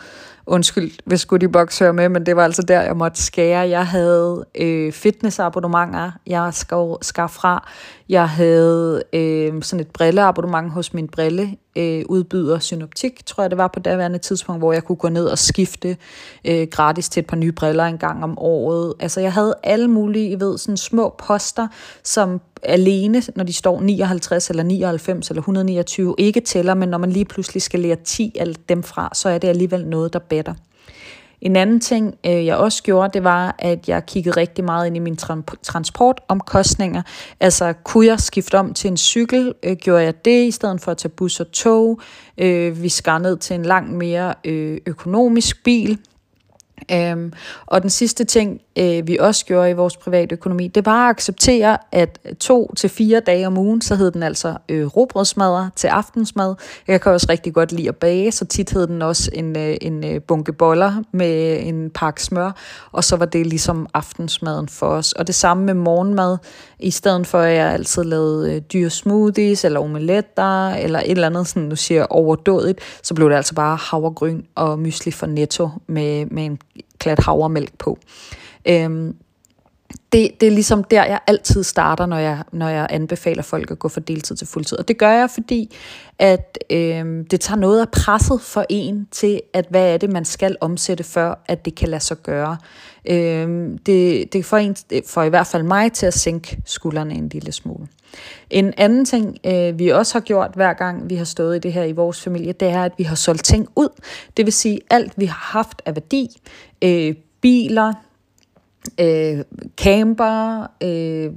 Undskyld, 0.51 0.91
hvis 1.05 1.27
Goodiebox 1.27 1.79
hører 1.79 1.93
med, 1.93 2.09
men 2.09 2.27
det 2.27 2.37
var 2.37 2.45
altså 2.45 2.63
der, 2.63 2.83
jeg 2.83 2.97
måtte 2.97 3.23
skære. 3.23 3.69
Jeg 3.69 3.87
havde 3.87 4.45
øh, 4.61 4.93
fitnessabonnementer, 4.93 6.11
jeg 6.27 6.55
skal, 6.55 6.95
skar 7.03 7.27
fra. 7.27 7.69
Jeg 8.11 8.29
havde 8.29 9.03
øh, 9.13 9.63
sådan 9.63 9.81
et 9.81 9.91
brilleabonnement 9.91 10.71
hos 10.73 10.95
min 10.95 11.09
brille 11.09 11.57
øh, 11.77 12.05
udbyder 12.09 12.59
Synoptik, 12.59 13.27
tror 13.27 13.43
jeg 13.43 13.51
det 13.51 13.59
var 13.59 13.69
på 13.69 13.81
daværende 13.81 14.19
tidspunkt, 14.19 14.61
hvor 14.61 14.73
jeg 14.73 14.85
kunne 14.85 14.97
gå 14.97 15.09
ned 15.09 15.27
og 15.27 15.39
skifte 15.39 15.97
øh, 16.45 16.69
gratis 16.71 17.09
til 17.09 17.21
et 17.21 17.27
par 17.27 17.37
nye 17.37 17.53
briller 17.53 17.85
en 17.85 17.99
gang 17.99 18.25
om 18.25 18.39
året. 18.39 18.95
Altså 19.01 19.21
jeg 19.21 19.33
havde 19.33 19.55
alle 19.63 19.89
mulige, 19.89 20.31
I 20.31 20.41
ved, 20.41 20.59
sådan 20.59 20.77
små 20.77 21.15
poster, 21.19 21.69
som 22.05 22.41
alene, 22.63 23.23
når 23.37 23.45
de 23.45 23.53
står 23.53 23.81
59 23.81 24.51
eller 24.51 24.63
99 24.63 25.29
eller 25.29 25.41
129, 25.41 26.15
ikke 26.19 26.41
tæller, 26.41 26.75
men 26.75 26.89
når 26.89 26.99
man 26.99 27.11
lige 27.11 27.25
pludselig 27.25 27.63
skal 27.63 27.81
lære 27.81 27.97
10 28.05 28.37
af 28.41 28.47
dem 28.69 28.83
fra, 28.83 29.11
så 29.15 29.29
er 29.29 29.39
det 29.39 29.49
alligevel 29.49 29.87
noget, 29.87 30.13
der 30.13 30.19
batter. 30.19 30.55
En 31.41 31.57
anden 31.57 31.81
ting, 31.81 32.15
øh, 32.27 32.47
jeg 32.47 32.57
også 32.57 32.83
gjorde, 32.83 33.11
det 33.13 33.25
var, 33.25 33.55
at 33.59 33.89
jeg 33.89 34.07
kiggede 34.07 34.37
rigtig 34.37 34.65
meget 34.65 34.87
ind 34.87 34.97
i 34.97 34.99
mine 34.99 35.17
tra- 35.23 35.57
transportomkostninger. 35.63 37.03
Altså, 37.41 37.73
kunne 37.85 38.07
jeg 38.07 38.21
skifte 38.21 38.59
om 38.59 38.75
til 38.75 38.89
en 38.89 38.97
cykel? 38.97 39.55
Øh, 39.63 39.77
gjorde 39.77 40.03
jeg 40.03 40.25
det, 40.25 40.47
i 40.47 40.51
stedet 40.51 40.81
for 40.81 40.91
at 40.91 40.97
tage 40.97 41.13
bus 41.13 41.41
og 41.41 41.53
tog? 41.53 42.01
Øh, 42.39 42.83
vi 42.83 42.89
skar 42.89 43.19
ned 43.19 43.37
til 43.37 43.55
en 43.55 43.63
langt 43.63 43.93
mere 43.93 44.35
øh, 44.45 44.79
økonomisk 44.87 45.65
bil. 45.65 45.99
Øhm, 46.93 47.33
og 47.67 47.83
den 47.83 47.91
sidste 47.91 48.25
ting, 48.25 48.61
øh, 48.79 49.07
vi 49.07 49.17
også 49.21 49.45
gjorde 49.45 49.71
i 49.71 49.73
vores 49.73 49.97
private 49.97 50.33
økonomi, 50.33 50.69
det 50.69 50.87
var 50.87 51.05
at 51.07 51.11
acceptere, 51.11 51.79
at 51.93 52.19
to 52.41 52.73
til 52.77 52.91
fire 52.91 53.21
dage 53.21 53.47
om 53.47 53.59
ugen, 53.59 53.81
så 53.81 53.95
hed 53.95 54.11
den 54.11 54.23
altså 54.23 54.55
øh, 54.69 54.87
robrødsmadder 54.87 55.71
til 55.77 55.89
aftensmad. 55.89 56.55
Jeg 56.89 57.01
kan 57.01 57.13
også 57.13 57.27
rigtig 57.31 57.55
godt 57.55 57.73
lide 57.73 57.89
at 57.89 57.97
bage, 57.97 58.33
så 58.33 58.45
tit 58.45 58.71
hed 58.71 58.87
den 58.87 59.03
også 59.03 59.31
en, 59.35 59.59
øh, 59.59 59.77
en 59.81 60.05
øh, 60.05 60.21
bunke 60.21 60.53
boller 60.53 61.03
med 61.13 61.61
en 61.63 61.91
pakke 61.91 62.23
smør, 62.23 62.51
og 62.93 63.05
så 63.05 63.17
var 63.17 63.27
det 63.27 63.47
ligesom 63.47 63.87
aftensmaden 63.95 64.69
for 64.69 64.87
os. 64.87 65.13
Og 65.13 65.27
det 65.27 65.35
samme 65.35 65.65
med 65.65 65.75
morgenmad, 65.75 66.39
i 66.79 66.91
stedet 66.91 67.27
for 67.27 67.39
at 67.39 67.57
jeg 67.57 67.73
altid 67.73 68.05
lavede 68.05 68.55
øh, 68.55 68.63
dyre 68.73 68.91
smoothies, 68.91 69.65
eller 69.65 69.81
omeletter, 69.81 70.69
eller 70.71 70.99
et 70.99 71.11
eller 71.11 71.27
andet, 71.27 71.49
sådan 71.49 71.63
nu 71.63 71.77
siger 71.77 72.07
overdådigt, 72.11 72.81
så 73.03 73.15
blev 73.15 73.31
det 73.31 73.37
altså 73.37 73.55
bare 73.55 73.77
havregryn 73.77 74.43
og 74.55 74.79
mysli 74.79 75.11
for 75.13 75.27
netto 75.27 75.69
med, 75.87 76.27
med 76.27 76.45
en 76.45 76.59
klat 76.99 77.19
havremælk 77.19 77.79
på. 77.79 77.99
Øhm, 78.69 79.17
det, 80.13 80.31
det 80.41 80.47
er 80.47 80.51
ligesom 80.51 80.85
der, 80.85 81.05
jeg 81.05 81.21
altid 81.27 81.63
starter, 81.63 82.07
når 82.07 82.19
jeg, 82.19 82.43
når 82.53 82.69
jeg 82.69 82.87
anbefaler 82.91 83.43
folk 83.43 83.71
at 83.71 83.79
gå 83.79 83.89
fra 83.89 84.01
deltid 84.01 84.37
til 84.37 84.47
fuldtid. 84.47 84.79
Og 84.79 84.89
det 84.89 84.99
gør 84.99 85.11
jeg, 85.11 85.31
fordi 85.31 85.77
at 86.19 86.59
øh, 86.71 87.25
det 87.31 87.41
tager 87.41 87.59
noget 87.59 87.81
af 87.81 87.89
presset 87.89 88.41
for 88.41 88.65
en 88.69 89.09
til, 89.11 89.41
at 89.55 89.67
hvad 89.71 89.95
er 89.95 89.97
det, 89.97 90.11
man 90.11 90.25
skal 90.25 90.57
omsætte, 90.61 91.05
før 91.05 91.35
at 91.47 91.65
det 91.65 91.75
kan 91.75 91.89
lade 91.89 92.03
sig 92.03 92.17
gøre. 92.17 92.57
Øh, 93.09 93.79
det, 93.87 94.33
det 94.33 94.45
får, 94.45 94.57
en, 94.57 94.77
får 95.07 95.23
i 95.23 95.29
hvert 95.29 95.47
fald 95.47 95.63
mig 95.63 95.93
til 95.93 96.07
at 96.07 96.15
sænke 96.15 96.59
skuldrene 96.65 97.15
en 97.15 97.29
lille 97.29 97.53
smule. 97.53 97.87
En 98.51 98.75
anden 98.77 99.05
ting, 99.05 99.39
øh, 99.47 99.79
vi 99.79 99.89
også 99.89 100.15
har 100.15 100.21
gjort 100.21 100.51
hver 100.55 100.73
gang 100.73 101.11
vi 101.11 101.15
har 101.15 101.25
stået 101.25 101.57
i 101.57 101.59
det 101.59 101.73
her 101.73 101.85
i 101.85 101.93
vores 101.93 102.21
familie, 102.21 102.53
det 102.53 102.69
er, 102.69 102.83
at 102.83 102.93
vi 102.99 103.03
har 103.03 103.15
solgt 103.15 103.45
ting 103.45 103.69
ud. 103.77 103.89
Det 104.37 104.47
vil 104.47 104.53
sige, 104.53 104.81
alt 104.91 105.13
vi 105.17 105.25
har 105.25 105.59
haft 105.59 105.83
af 105.87 105.97
værdi, 105.97 106.41
øh, 106.83 107.15
biler, 107.41 107.93
øh, 109.01 109.45
camper, 109.77 110.67
øh, 110.83 111.31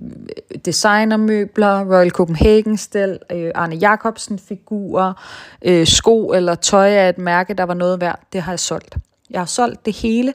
designermøbler, 0.65 1.95
Royal 1.95 2.09
Copenhagen-stel, 2.09 3.19
øh, 3.31 3.51
Arne 3.55 3.75
Jacobsen-figurer, 3.75 5.13
øh, 5.65 5.87
sko 5.87 6.31
eller 6.31 6.55
tøj 6.55 6.89
af 6.89 7.09
et 7.09 7.17
mærke, 7.17 7.53
der 7.53 7.63
var 7.63 7.73
noget 7.73 8.01
værd, 8.01 8.19
det 8.33 8.41
har 8.41 8.51
jeg 8.51 8.59
solgt. 8.59 8.97
Jeg 9.29 9.41
har 9.41 9.45
solgt 9.45 9.85
det 9.85 9.95
hele, 9.95 10.33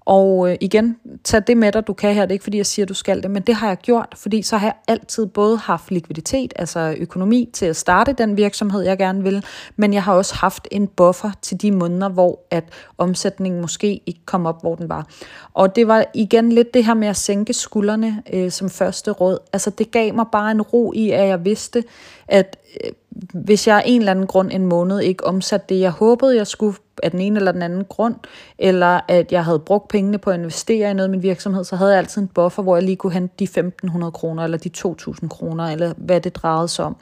og 0.00 0.50
øh, 0.50 0.56
igen, 0.60 0.96
tag 1.24 1.42
det 1.46 1.56
med 1.56 1.72
dig, 1.72 1.86
du 1.86 1.92
kan 1.92 2.14
her. 2.14 2.22
Det 2.22 2.30
er 2.30 2.32
ikke 2.32 2.42
fordi, 2.42 2.56
jeg 2.56 2.66
siger, 2.66 2.86
du 2.86 2.94
skal 2.94 3.22
det, 3.22 3.30
men 3.30 3.42
det 3.42 3.54
har 3.54 3.68
jeg 3.68 3.76
gjort, 3.76 4.14
fordi 4.16 4.42
så 4.42 4.56
har 4.56 4.66
jeg 4.66 4.74
altid 4.88 5.26
både 5.26 5.56
haft 5.56 5.90
likviditet, 5.90 6.52
altså 6.56 6.94
økonomi 6.98 7.50
til 7.52 7.66
at 7.66 7.76
starte 7.76 8.12
den 8.12 8.36
virksomhed, 8.36 8.82
jeg 8.82 8.98
gerne 8.98 9.22
vil, 9.22 9.44
men 9.76 9.94
jeg 9.94 10.02
har 10.02 10.14
også 10.14 10.34
haft 10.34 10.68
en 10.70 10.86
buffer 10.86 11.30
til 11.42 11.62
de 11.62 11.70
måneder, 11.70 12.08
hvor 12.08 12.40
at 12.50 12.64
omsætningen 12.98 13.60
måske 13.60 14.00
ikke 14.06 14.20
kom 14.24 14.46
op, 14.46 14.60
hvor 14.60 14.74
den 14.74 14.88
var. 14.88 15.06
Og 15.54 15.76
det 15.76 15.88
var 15.88 16.04
igen 16.14 16.52
lidt 16.52 16.74
det 16.74 16.84
her 16.84 16.94
med 16.94 17.08
at 17.08 17.16
sænke 17.16 17.52
skuldrene 17.52 18.22
øh, 18.32 18.50
som 18.50 18.70
første 18.70 19.10
råd. 19.10 19.38
Altså 19.52 19.70
det 19.70 19.90
gav 19.90 20.14
mig 20.14 20.26
bare 20.32 20.50
en 20.50 20.62
ro 20.62 20.92
i, 20.92 21.10
at 21.10 21.28
jeg 21.28 21.44
vidste, 21.44 21.84
at 22.28 22.56
øh, 22.84 22.90
hvis 23.34 23.66
jeg 23.66 23.76
af 23.76 23.82
en 23.86 24.00
eller 24.00 24.10
anden 24.10 24.26
grund 24.26 24.50
en 24.52 24.66
måned 24.66 25.00
ikke 25.00 25.26
omsatte 25.26 25.66
det, 25.68 25.80
jeg 25.80 25.90
håbede, 25.90 26.36
jeg 26.36 26.46
skulle 26.46 26.76
af 27.02 27.10
den 27.10 27.20
ene 27.20 27.36
eller 27.36 27.52
den 27.52 27.62
anden 27.62 27.84
grund, 27.84 28.14
eller 28.58 29.00
at 29.08 29.32
jeg 29.32 29.44
havde 29.44 29.58
brugt 29.58 29.88
pengene 29.88 30.18
på 30.18 30.30
at 30.30 30.38
investere 30.38 30.90
i 30.90 30.94
noget 30.94 31.08
i 31.08 31.10
min 31.10 31.22
virksomhed, 31.22 31.64
så 31.64 31.76
havde 31.76 31.90
jeg 31.90 31.98
altid 31.98 32.22
en 32.22 32.28
buffer, 32.28 32.62
hvor 32.62 32.76
jeg 32.76 32.82
lige 32.82 32.96
kunne 32.96 33.12
hente 33.12 33.34
de 33.38 33.70
1.500 33.86 34.10
kroner, 34.10 34.44
eller 34.44 34.58
de 34.58 34.70
2.000 34.78 35.28
kroner, 35.28 35.64
eller 35.64 35.92
hvad 35.96 36.20
det 36.20 36.34
drejede 36.34 36.68
sig 36.68 36.84
om. 36.84 36.96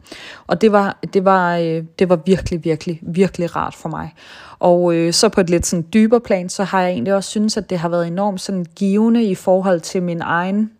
Og 0.47 0.61
det 0.61 0.73
var, 0.73 0.99
det 1.13 1.25
var, 1.25 1.57
øh, 1.57 1.85
det 1.99 2.09
var 2.09 2.19
virkelig, 2.27 2.65
virkelig, 2.65 3.01
virkelig 3.03 3.57
rart 3.57 3.75
for 3.75 3.89
mig. 3.89 4.15
Og 4.59 4.95
øh, 4.95 5.13
så 5.13 5.29
på 5.29 5.41
et 5.41 5.51
lidt 5.51 5.67
sådan 5.67 5.87
dybere 5.93 6.21
plan, 6.21 6.49
så 6.49 6.65
har 6.65 6.83
jeg 6.83 6.91
egentlig 6.91 7.15
også 7.15 7.31
synes, 7.31 7.57
at 7.57 7.71
det 7.71 7.79
har 7.79 7.89
været 7.89 8.07
enormt 8.07 8.41
sådan 8.41 8.67
givende 8.77 9.25
i 9.25 9.35
forhold 9.35 9.81
til 9.81 10.03
min 10.03 10.21
egen 10.21 10.71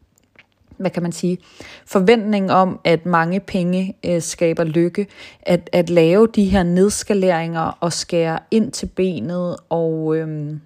hvad 0.79 0.91
kan 0.91 1.03
man 1.03 1.13
sige, 1.13 1.39
forventning 1.87 2.53
om, 2.53 2.81
at 2.85 3.07
mange 3.07 3.41
penge 3.41 3.97
øh, 4.07 4.23
skaber 4.23 4.65
lykke, 4.65 5.07
at, 5.43 5.71
at 5.73 5.91
lave 5.91 6.27
de 6.27 6.45
her 6.45 6.63
nedskaleringer 6.63 7.79
og 7.81 7.93
skære 7.93 8.39
ind 8.51 8.73
til 8.73 8.87
benet 8.87 9.57
og, 9.69 10.17
Øh, 10.17 10.57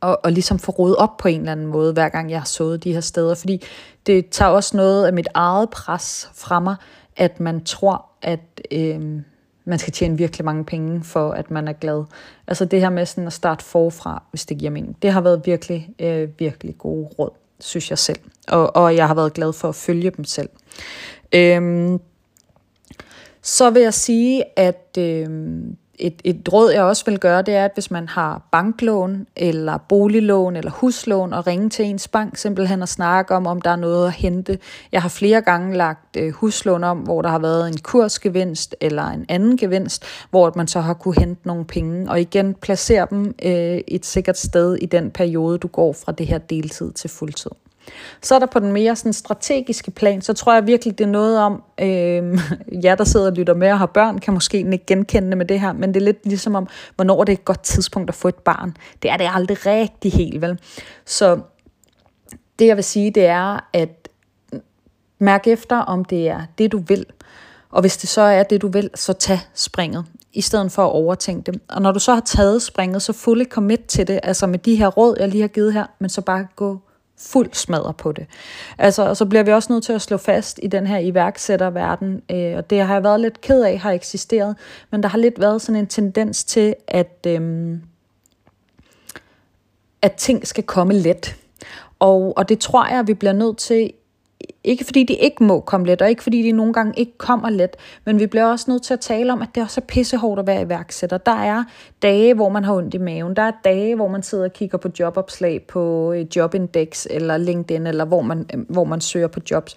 og, 0.00 0.20
og 0.24 0.32
ligesom 0.32 0.58
få 0.58 0.72
rodet 0.72 0.96
op 0.96 1.16
på 1.16 1.28
en 1.28 1.40
eller 1.40 1.52
anden 1.52 1.66
måde, 1.66 1.92
hver 1.92 2.08
gang 2.08 2.30
jeg 2.30 2.40
har 2.40 2.46
sået 2.46 2.84
de 2.84 2.92
her 2.92 3.00
steder, 3.00 3.34
fordi 3.34 3.62
det 4.06 4.28
tager 4.28 4.50
også 4.50 4.76
noget 4.76 5.06
af 5.06 5.12
mit 5.12 5.28
eget 5.34 5.70
pres 5.70 6.30
fra 6.34 6.60
mig, 6.60 6.76
at 7.16 7.40
man 7.40 7.64
tror, 7.64 8.06
at 8.22 8.40
øh, 8.70 9.20
man 9.64 9.78
skal 9.78 9.92
tjene 9.92 10.18
virkelig 10.18 10.44
mange 10.44 10.64
penge, 10.64 11.04
for 11.04 11.30
at 11.30 11.50
man 11.50 11.68
er 11.68 11.72
glad. 11.72 12.04
Altså 12.46 12.64
det 12.64 12.80
her 12.80 12.90
med 12.90 13.06
sådan 13.06 13.26
at 13.26 13.32
starte 13.32 13.64
forfra, 13.64 14.22
hvis 14.30 14.46
det 14.46 14.58
giver 14.58 14.70
mening, 14.70 14.96
det 15.02 15.12
har 15.12 15.20
været 15.20 15.42
virkelig, 15.44 15.88
øh, 15.98 16.28
virkelig 16.38 16.78
gode 16.78 17.06
råd 17.18 17.30
synes 17.60 17.90
jeg 17.90 17.98
selv. 17.98 18.20
Og, 18.48 18.76
og 18.76 18.96
jeg 18.96 19.06
har 19.06 19.14
været 19.14 19.34
glad 19.34 19.52
for 19.52 19.68
at 19.68 19.74
følge 19.74 20.10
dem 20.10 20.24
selv. 20.24 20.48
Øhm, 21.34 21.98
så 23.42 23.70
vil 23.70 23.82
jeg 23.82 23.94
sige, 23.94 24.44
at 24.58 24.96
øhm, 24.98 25.76
et, 25.98 26.20
et 26.24 26.52
råd, 26.52 26.70
jeg 26.70 26.82
også 26.82 27.04
vil 27.04 27.18
gøre, 27.18 27.42
det 27.42 27.54
er, 27.54 27.64
at 27.64 27.70
hvis 27.74 27.90
man 27.90 28.08
har 28.08 28.48
banklån, 28.52 29.26
eller 29.36 29.78
boliglån, 29.78 30.56
eller 30.56 30.70
huslån, 30.70 31.32
og 31.32 31.46
ringe 31.46 31.70
til 31.70 31.84
ens 31.84 32.08
bank 32.08 32.36
simpelthen 32.36 32.82
og 32.82 32.88
snakke 32.88 33.34
om, 33.34 33.46
om 33.46 33.60
der 33.60 33.70
er 33.70 33.76
noget 33.76 34.06
at 34.06 34.12
hente. 34.12 34.58
Jeg 34.92 35.02
har 35.02 35.08
flere 35.08 35.40
gange 35.40 35.76
lagt 35.76 36.16
øh, 36.16 36.32
huslån 36.32 36.84
om, 36.84 36.98
hvor 36.98 37.22
der 37.22 37.28
har 37.28 37.38
været 37.38 37.68
en 37.68 37.78
kursgevinst, 37.78 38.76
eller 38.80 39.04
en 39.04 39.26
anden 39.28 39.56
gevinst, 39.56 40.04
hvor 40.30 40.52
man 40.56 40.68
så 40.68 40.80
har 40.80 40.94
kunne 40.94 41.14
hente 41.18 41.46
nogle 41.46 41.64
penge, 41.64 42.10
og 42.10 42.20
igen 42.20 42.54
placere 42.54 43.06
dem 43.10 43.34
øh, 43.42 43.80
et 43.88 44.06
sikkert 44.06 44.38
sted 44.38 44.76
i 44.76 44.86
den 44.86 45.10
periode, 45.10 45.58
du 45.58 45.68
går 45.68 45.92
fra 45.92 46.12
det 46.12 46.26
her 46.26 46.38
deltid 46.38 46.92
til 46.92 47.10
fuldtid. 47.10 47.50
Så 48.22 48.34
er 48.34 48.38
der 48.38 48.46
på 48.46 48.58
den 48.58 48.72
mere 48.72 48.96
sådan 48.96 49.12
strategiske 49.12 49.90
plan, 49.90 50.22
så 50.22 50.32
tror 50.32 50.54
jeg 50.54 50.66
virkelig, 50.66 50.98
det 50.98 51.04
er 51.04 51.08
noget 51.08 51.38
om, 51.38 51.62
øh, 51.80 52.38
jer 52.84 52.94
der 52.94 53.04
sidder 53.04 53.26
og 53.26 53.32
lytter 53.32 53.54
med 53.54 53.72
og 53.72 53.78
har 53.78 53.86
børn, 53.86 54.18
kan 54.18 54.34
måske 54.34 54.58
ikke 54.58 54.78
genkende 54.86 55.36
med 55.36 55.46
det 55.46 55.60
her, 55.60 55.72
men 55.72 55.94
det 55.94 56.00
er 56.00 56.04
lidt 56.04 56.26
ligesom 56.26 56.54
om, 56.54 56.68
hvornår 56.96 57.24
det 57.24 57.32
er 57.32 57.36
et 57.36 57.44
godt 57.44 57.62
tidspunkt 57.62 58.10
at 58.10 58.14
få 58.14 58.28
et 58.28 58.34
barn. 58.34 58.76
Det 59.02 59.10
er 59.10 59.16
det 59.16 59.30
aldrig 59.34 59.66
rigtig 59.66 60.12
helt, 60.12 60.40
vel? 60.40 60.58
Så 61.06 61.40
det 62.58 62.66
jeg 62.66 62.76
vil 62.76 62.84
sige, 62.84 63.10
det 63.10 63.26
er, 63.26 63.68
at 63.72 64.08
mærk 65.18 65.46
efter, 65.46 65.76
om 65.76 66.04
det 66.04 66.28
er 66.28 66.40
det, 66.58 66.72
du 66.72 66.78
vil. 66.78 67.06
Og 67.70 67.80
hvis 67.80 67.96
det 67.96 68.08
så 68.08 68.20
er 68.20 68.42
det, 68.42 68.62
du 68.62 68.68
vil, 68.68 68.90
så 68.94 69.12
tag 69.12 69.40
springet 69.54 70.04
i 70.32 70.40
stedet 70.40 70.72
for 70.72 70.84
at 70.84 70.92
overtænke 70.92 71.52
det. 71.52 71.60
Og 71.68 71.82
når 71.82 71.92
du 71.92 71.98
så 71.98 72.14
har 72.14 72.20
taget 72.20 72.62
springet, 72.62 73.02
så 73.02 73.12
fuldt 73.12 73.48
commit 73.48 73.80
til 73.80 74.06
det, 74.06 74.20
altså 74.22 74.46
med 74.46 74.58
de 74.58 74.76
her 74.76 74.86
råd, 74.86 75.16
jeg 75.20 75.28
lige 75.28 75.40
har 75.40 75.48
givet 75.48 75.72
her, 75.72 75.86
men 75.98 76.10
så 76.10 76.20
bare 76.20 76.46
gå 76.56 76.78
fuld 77.18 77.48
smadre 77.52 77.94
på 77.94 78.12
det. 78.12 78.26
Altså, 78.78 79.08
og 79.08 79.16
så 79.16 79.26
bliver 79.26 79.42
vi 79.42 79.52
også 79.52 79.72
nødt 79.72 79.84
til 79.84 79.92
at 79.92 80.02
slå 80.02 80.16
fast 80.16 80.60
i 80.62 80.66
den 80.66 80.86
her 80.86 80.98
iværksætterverden, 80.98 82.22
øh, 82.30 82.56
og 82.56 82.70
det 82.70 82.80
har 82.80 82.94
jeg 82.94 83.02
været 83.02 83.20
lidt 83.20 83.40
ked 83.40 83.62
af, 83.62 83.78
har 83.78 83.92
eksisteret, 83.92 84.56
men 84.90 85.02
der 85.02 85.08
har 85.08 85.18
lidt 85.18 85.40
været 85.40 85.62
sådan 85.62 85.80
en 85.80 85.86
tendens 85.86 86.44
til, 86.44 86.74
at, 86.88 87.26
øh, 87.26 87.76
at 90.02 90.12
ting 90.12 90.46
skal 90.46 90.64
komme 90.64 90.94
let. 90.94 91.36
Og, 91.98 92.32
og 92.36 92.48
det 92.48 92.58
tror 92.58 92.86
jeg, 92.86 93.06
vi 93.06 93.14
bliver 93.14 93.32
nødt 93.32 93.58
til 93.58 93.92
ikke 94.68 94.84
fordi 94.84 95.04
de 95.04 95.14
ikke 95.14 95.44
må 95.44 95.60
komme 95.60 95.86
let, 95.86 96.02
og 96.02 96.08
ikke 96.08 96.22
fordi 96.22 96.42
de 96.42 96.52
nogle 96.52 96.72
gange 96.72 96.92
ikke 96.96 97.18
kommer 97.18 97.50
let, 97.50 97.76
men 98.04 98.20
vi 98.20 98.26
bliver 98.26 98.44
også 98.44 98.70
nødt 98.70 98.82
til 98.82 98.94
at 98.94 99.00
tale 99.00 99.32
om, 99.32 99.42
at 99.42 99.48
det 99.54 99.62
også 99.62 99.80
er 99.80 99.84
pissehårdt 99.84 100.40
at 100.40 100.46
være 100.46 100.62
iværksætter. 100.62 101.18
Der 101.18 101.42
er 101.42 101.64
dage, 102.02 102.34
hvor 102.34 102.48
man 102.48 102.64
har 102.64 102.74
ondt 102.74 102.94
i 102.94 102.98
maven. 102.98 103.36
Der 103.36 103.42
er 103.42 103.52
dage, 103.64 103.94
hvor 103.94 104.08
man 104.08 104.22
sidder 104.22 104.44
og 104.44 104.52
kigger 104.52 104.78
på 104.78 104.88
jobopslag 105.00 105.62
på 105.62 106.12
øh, 106.12 106.26
Jobindex 106.36 107.06
eller 107.10 107.36
LinkedIn, 107.36 107.86
eller 107.86 108.04
hvor 108.04 108.22
man, 108.22 108.46
øh, 108.54 108.60
hvor 108.68 108.84
man 108.84 109.00
søger 109.00 109.28
på 109.28 109.40
jobs. 109.50 109.76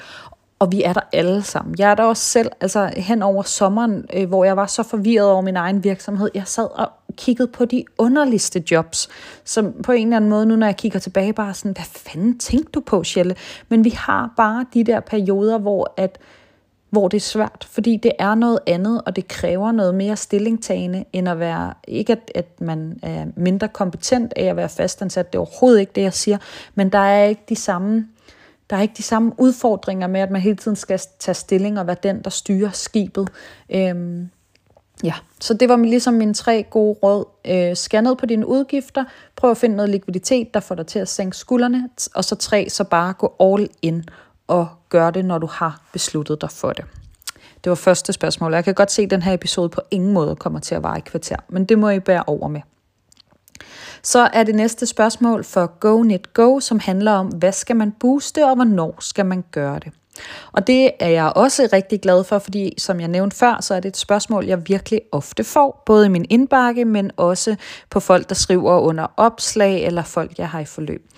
Og 0.61 0.71
vi 0.71 0.83
er 0.83 0.93
der 0.93 1.01
alle 1.13 1.43
sammen. 1.43 1.75
Jeg 1.79 1.91
er 1.91 1.95
der 1.95 2.03
også 2.03 2.23
selv, 2.23 2.51
altså 2.61 2.91
hen 2.97 3.21
over 3.21 3.43
sommeren, 3.43 4.05
øh, 4.13 4.27
hvor 4.27 4.43
jeg 4.43 4.57
var 4.57 4.65
så 4.65 4.83
forvirret 4.83 5.29
over 5.29 5.41
min 5.41 5.55
egen 5.55 5.83
virksomhed. 5.83 6.29
Jeg 6.33 6.43
sad 6.45 6.67
og 6.79 6.91
kiggede 7.17 7.47
på 7.47 7.65
de 7.65 7.83
underligste 7.97 8.63
jobs, 8.71 9.09
som 9.45 9.73
på 9.83 9.91
en 9.91 10.07
eller 10.07 10.17
anden 10.17 10.29
måde, 10.29 10.45
nu 10.45 10.55
når 10.55 10.67
jeg 10.67 10.77
kigger 10.77 10.99
tilbage, 10.99 11.33
bare 11.33 11.53
sådan, 11.53 11.71
hvad 11.71 11.85
fanden 11.85 12.39
tænkte 12.39 12.71
du 12.71 12.79
på, 12.79 13.03
Sjælle? 13.03 13.35
Men 13.69 13.83
vi 13.83 13.89
har 13.89 14.33
bare 14.37 14.65
de 14.73 14.83
der 14.83 14.99
perioder, 14.99 15.57
hvor 15.57 15.93
at 15.97 16.19
hvor 16.89 17.07
det 17.07 17.17
er 17.17 17.21
svært, 17.21 17.67
fordi 17.71 17.97
det 17.97 18.11
er 18.19 18.35
noget 18.35 18.59
andet, 18.67 19.01
og 19.05 19.15
det 19.15 19.27
kræver 19.27 19.71
noget 19.71 19.95
mere 19.95 20.15
stillingtagende, 20.15 21.05
end 21.13 21.29
at 21.29 21.39
være, 21.39 21.73
ikke 21.87 22.11
at, 22.11 22.31
at 22.35 22.61
man 22.61 22.99
er 23.03 23.25
mindre 23.35 23.67
kompetent 23.67 24.33
af 24.35 24.45
at 24.45 24.55
være 24.55 24.69
fastansat, 24.69 25.33
det 25.33 25.37
er 25.37 25.41
overhovedet 25.41 25.79
ikke 25.79 25.91
det, 25.95 26.01
jeg 26.01 26.13
siger, 26.13 26.37
men 26.75 26.89
der 26.89 26.99
er 26.99 27.23
ikke 27.23 27.43
de 27.49 27.55
samme 27.55 28.07
der 28.71 28.77
er 28.77 28.81
ikke 28.81 28.93
de 28.97 29.03
samme 29.03 29.31
udfordringer 29.37 30.07
med, 30.07 30.21
at 30.21 30.31
man 30.31 30.41
hele 30.41 30.55
tiden 30.55 30.75
skal 30.75 30.99
tage 31.19 31.35
stilling 31.35 31.79
og 31.79 31.87
være 31.87 31.95
den, 32.03 32.21
der 32.23 32.29
styrer 32.29 32.69
skibet. 32.69 33.29
Øhm, 33.69 34.29
ja, 35.03 35.13
så 35.39 35.53
det 35.53 35.69
var 35.69 35.77
ligesom 35.77 36.13
mine 36.13 36.33
tre 36.33 36.65
gode 36.69 36.97
råd. 37.03 37.25
Øh, 37.47 37.75
skær 37.75 38.01
ned 38.01 38.15
på 38.15 38.25
dine 38.25 38.47
udgifter, 38.47 39.05
prøv 39.35 39.51
at 39.51 39.57
finde 39.57 39.75
noget 39.75 39.89
likviditet, 39.89 40.53
der 40.53 40.59
får 40.59 40.75
dig 40.75 40.87
til 40.87 40.99
at 40.99 41.07
sænke 41.07 41.37
skuldrene, 41.37 41.89
og 42.15 42.25
så 42.25 42.35
tre, 42.35 42.69
så 42.69 42.83
bare 42.83 43.13
gå 43.13 43.35
all 43.39 43.69
in 43.81 44.03
og 44.47 44.67
gør 44.89 45.11
det, 45.11 45.25
når 45.25 45.37
du 45.37 45.47
har 45.47 45.81
besluttet 45.93 46.41
dig 46.41 46.51
for 46.51 46.71
det. 46.71 46.85
Det 47.63 47.69
var 47.69 47.75
første 47.75 48.13
spørgsmål. 48.13 48.53
Jeg 48.53 48.63
kan 48.63 48.73
godt 48.73 48.91
se, 48.91 49.01
at 49.01 49.09
den 49.09 49.21
her 49.21 49.33
episode 49.33 49.69
på 49.69 49.81
ingen 49.91 50.13
måde 50.13 50.35
kommer 50.35 50.59
til 50.59 50.75
at 50.75 50.83
vare 50.83 50.97
i 50.97 51.01
kvarter, 51.01 51.35
men 51.49 51.65
det 51.65 51.79
må 51.79 51.89
I 51.89 51.99
bære 51.99 52.23
over 52.27 52.47
med. 52.47 52.61
Så 54.03 54.29
er 54.33 54.43
det 54.43 54.55
næste 54.55 54.85
spørgsmål 54.85 55.43
for 55.43 55.79
Go 55.79 56.03
Net 56.03 56.33
Go, 56.33 56.59
som 56.59 56.79
handler 56.79 57.11
om, 57.11 57.27
hvad 57.27 57.51
skal 57.51 57.75
man 57.75 57.91
booste, 57.91 58.45
og 58.45 58.55
hvornår 58.55 58.95
skal 58.99 59.25
man 59.25 59.43
gøre 59.51 59.79
det? 59.79 59.91
Og 60.51 60.67
det 60.67 60.91
er 60.99 61.09
jeg 61.09 61.33
også 61.35 61.69
rigtig 61.73 62.01
glad 62.01 62.23
for, 62.23 62.39
fordi 62.39 62.73
som 62.77 62.99
jeg 62.99 63.07
nævnte 63.07 63.37
før, 63.37 63.61
så 63.61 63.73
er 63.73 63.79
det 63.79 63.89
et 63.89 63.97
spørgsmål, 63.97 64.45
jeg 64.45 64.67
virkelig 64.67 65.01
ofte 65.11 65.43
får, 65.43 65.83
både 65.85 66.05
i 66.05 66.09
min 66.09 66.25
indbakke, 66.29 66.85
men 66.85 67.11
også 67.17 67.55
på 67.89 67.99
folk, 67.99 68.29
der 68.29 68.35
skriver 68.35 68.79
under 68.79 69.07
opslag, 69.17 69.85
eller 69.85 70.03
folk, 70.03 70.37
jeg 70.37 70.49
har 70.49 70.59
i 70.59 70.65
forløb. 70.65 71.09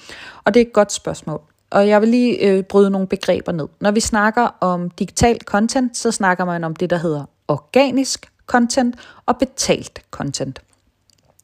Og 0.44 0.54
det 0.54 0.62
er 0.62 0.66
et 0.66 0.74
godt 0.74 0.92
spørgsmål. 0.92 1.42
Og 1.70 1.88
jeg 1.88 2.02
vil 2.02 2.10
lige 2.10 2.50
øh, 2.50 2.64
bryde 2.64 2.90
nogle 2.90 3.08
begreber 3.08 3.52
ned. 3.52 3.68
Når 3.82 3.92
vi 3.92 4.00
snakker 4.00 4.48
om 4.62 4.90
digital 4.90 5.40
content, 5.46 5.98
så 5.98 6.12
snakker 6.12 6.46
man 6.46 6.64
om 6.64 6.76
det, 6.76 6.90
der 6.90 6.98
hedder 6.98 7.26
organisk 7.48 8.32
content 8.48 8.96
og 9.26 9.38
betalt 9.38 10.02
content. 10.12 10.62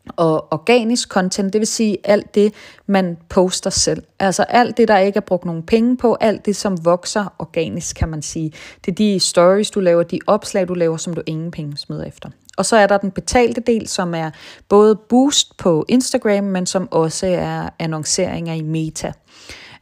Og 0.07 0.53
organisk 0.53 1.09
content, 1.09 1.53
det 1.53 1.59
vil 1.59 1.67
sige 1.67 1.97
alt 2.03 2.35
det, 2.35 2.53
man 2.87 3.17
poster 3.29 3.69
selv. 3.69 4.03
Altså 4.19 4.43
alt 4.43 4.77
det, 4.77 4.87
der 4.87 4.97
ikke 4.97 5.17
er 5.17 5.21
brugt 5.21 5.45
nogen 5.45 5.63
penge 5.63 5.97
på, 5.97 6.17
alt 6.21 6.45
det, 6.45 6.55
som 6.55 6.85
vokser 6.85 7.33
organisk, 7.39 7.95
kan 7.95 8.09
man 8.09 8.21
sige. 8.21 8.51
Det 8.85 8.91
er 8.91 8.95
de 8.95 9.19
stories, 9.19 9.71
du 9.71 9.79
laver, 9.79 10.03
de 10.03 10.19
opslag, 10.27 10.67
du 10.67 10.73
laver, 10.73 10.97
som 10.97 11.13
du 11.13 11.21
ingen 11.25 11.51
penge 11.51 11.77
smider 11.77 12.03
efter. 12.03 12.29
Og 12.57 12.65
så 12.65 12.75
er 12.75 12.87
der 12.87 12.97
den 12.97 13.11
betalte 13.11 13.61
del, 13.61 13.87
som 13.87 14.15
er 14.15 14.31
både 14.69 14.95
boost 14.95 15.57
på 15.57 15.85
Instagram, 15.87 16.43
men 16.43 16.65
som 16.65 16.87
også 16.91 17.27
er 17.27 17.69
annonceringer 17.79 18.53
i 18.53 18.61
Meta, 18.61 19.07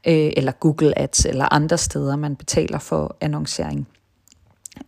øh, 0.07 0.31
eller 0.37 0.51
Google 0.51 0.99
Ads, 0.99 1.25
eller 1.25 1.53
andre 1.53 1.77
steder, 1.77 2.15
man 2.15 2.35
betaler 2.35 2.79
for 2.79 3.17
annoncering. 3.21 3.87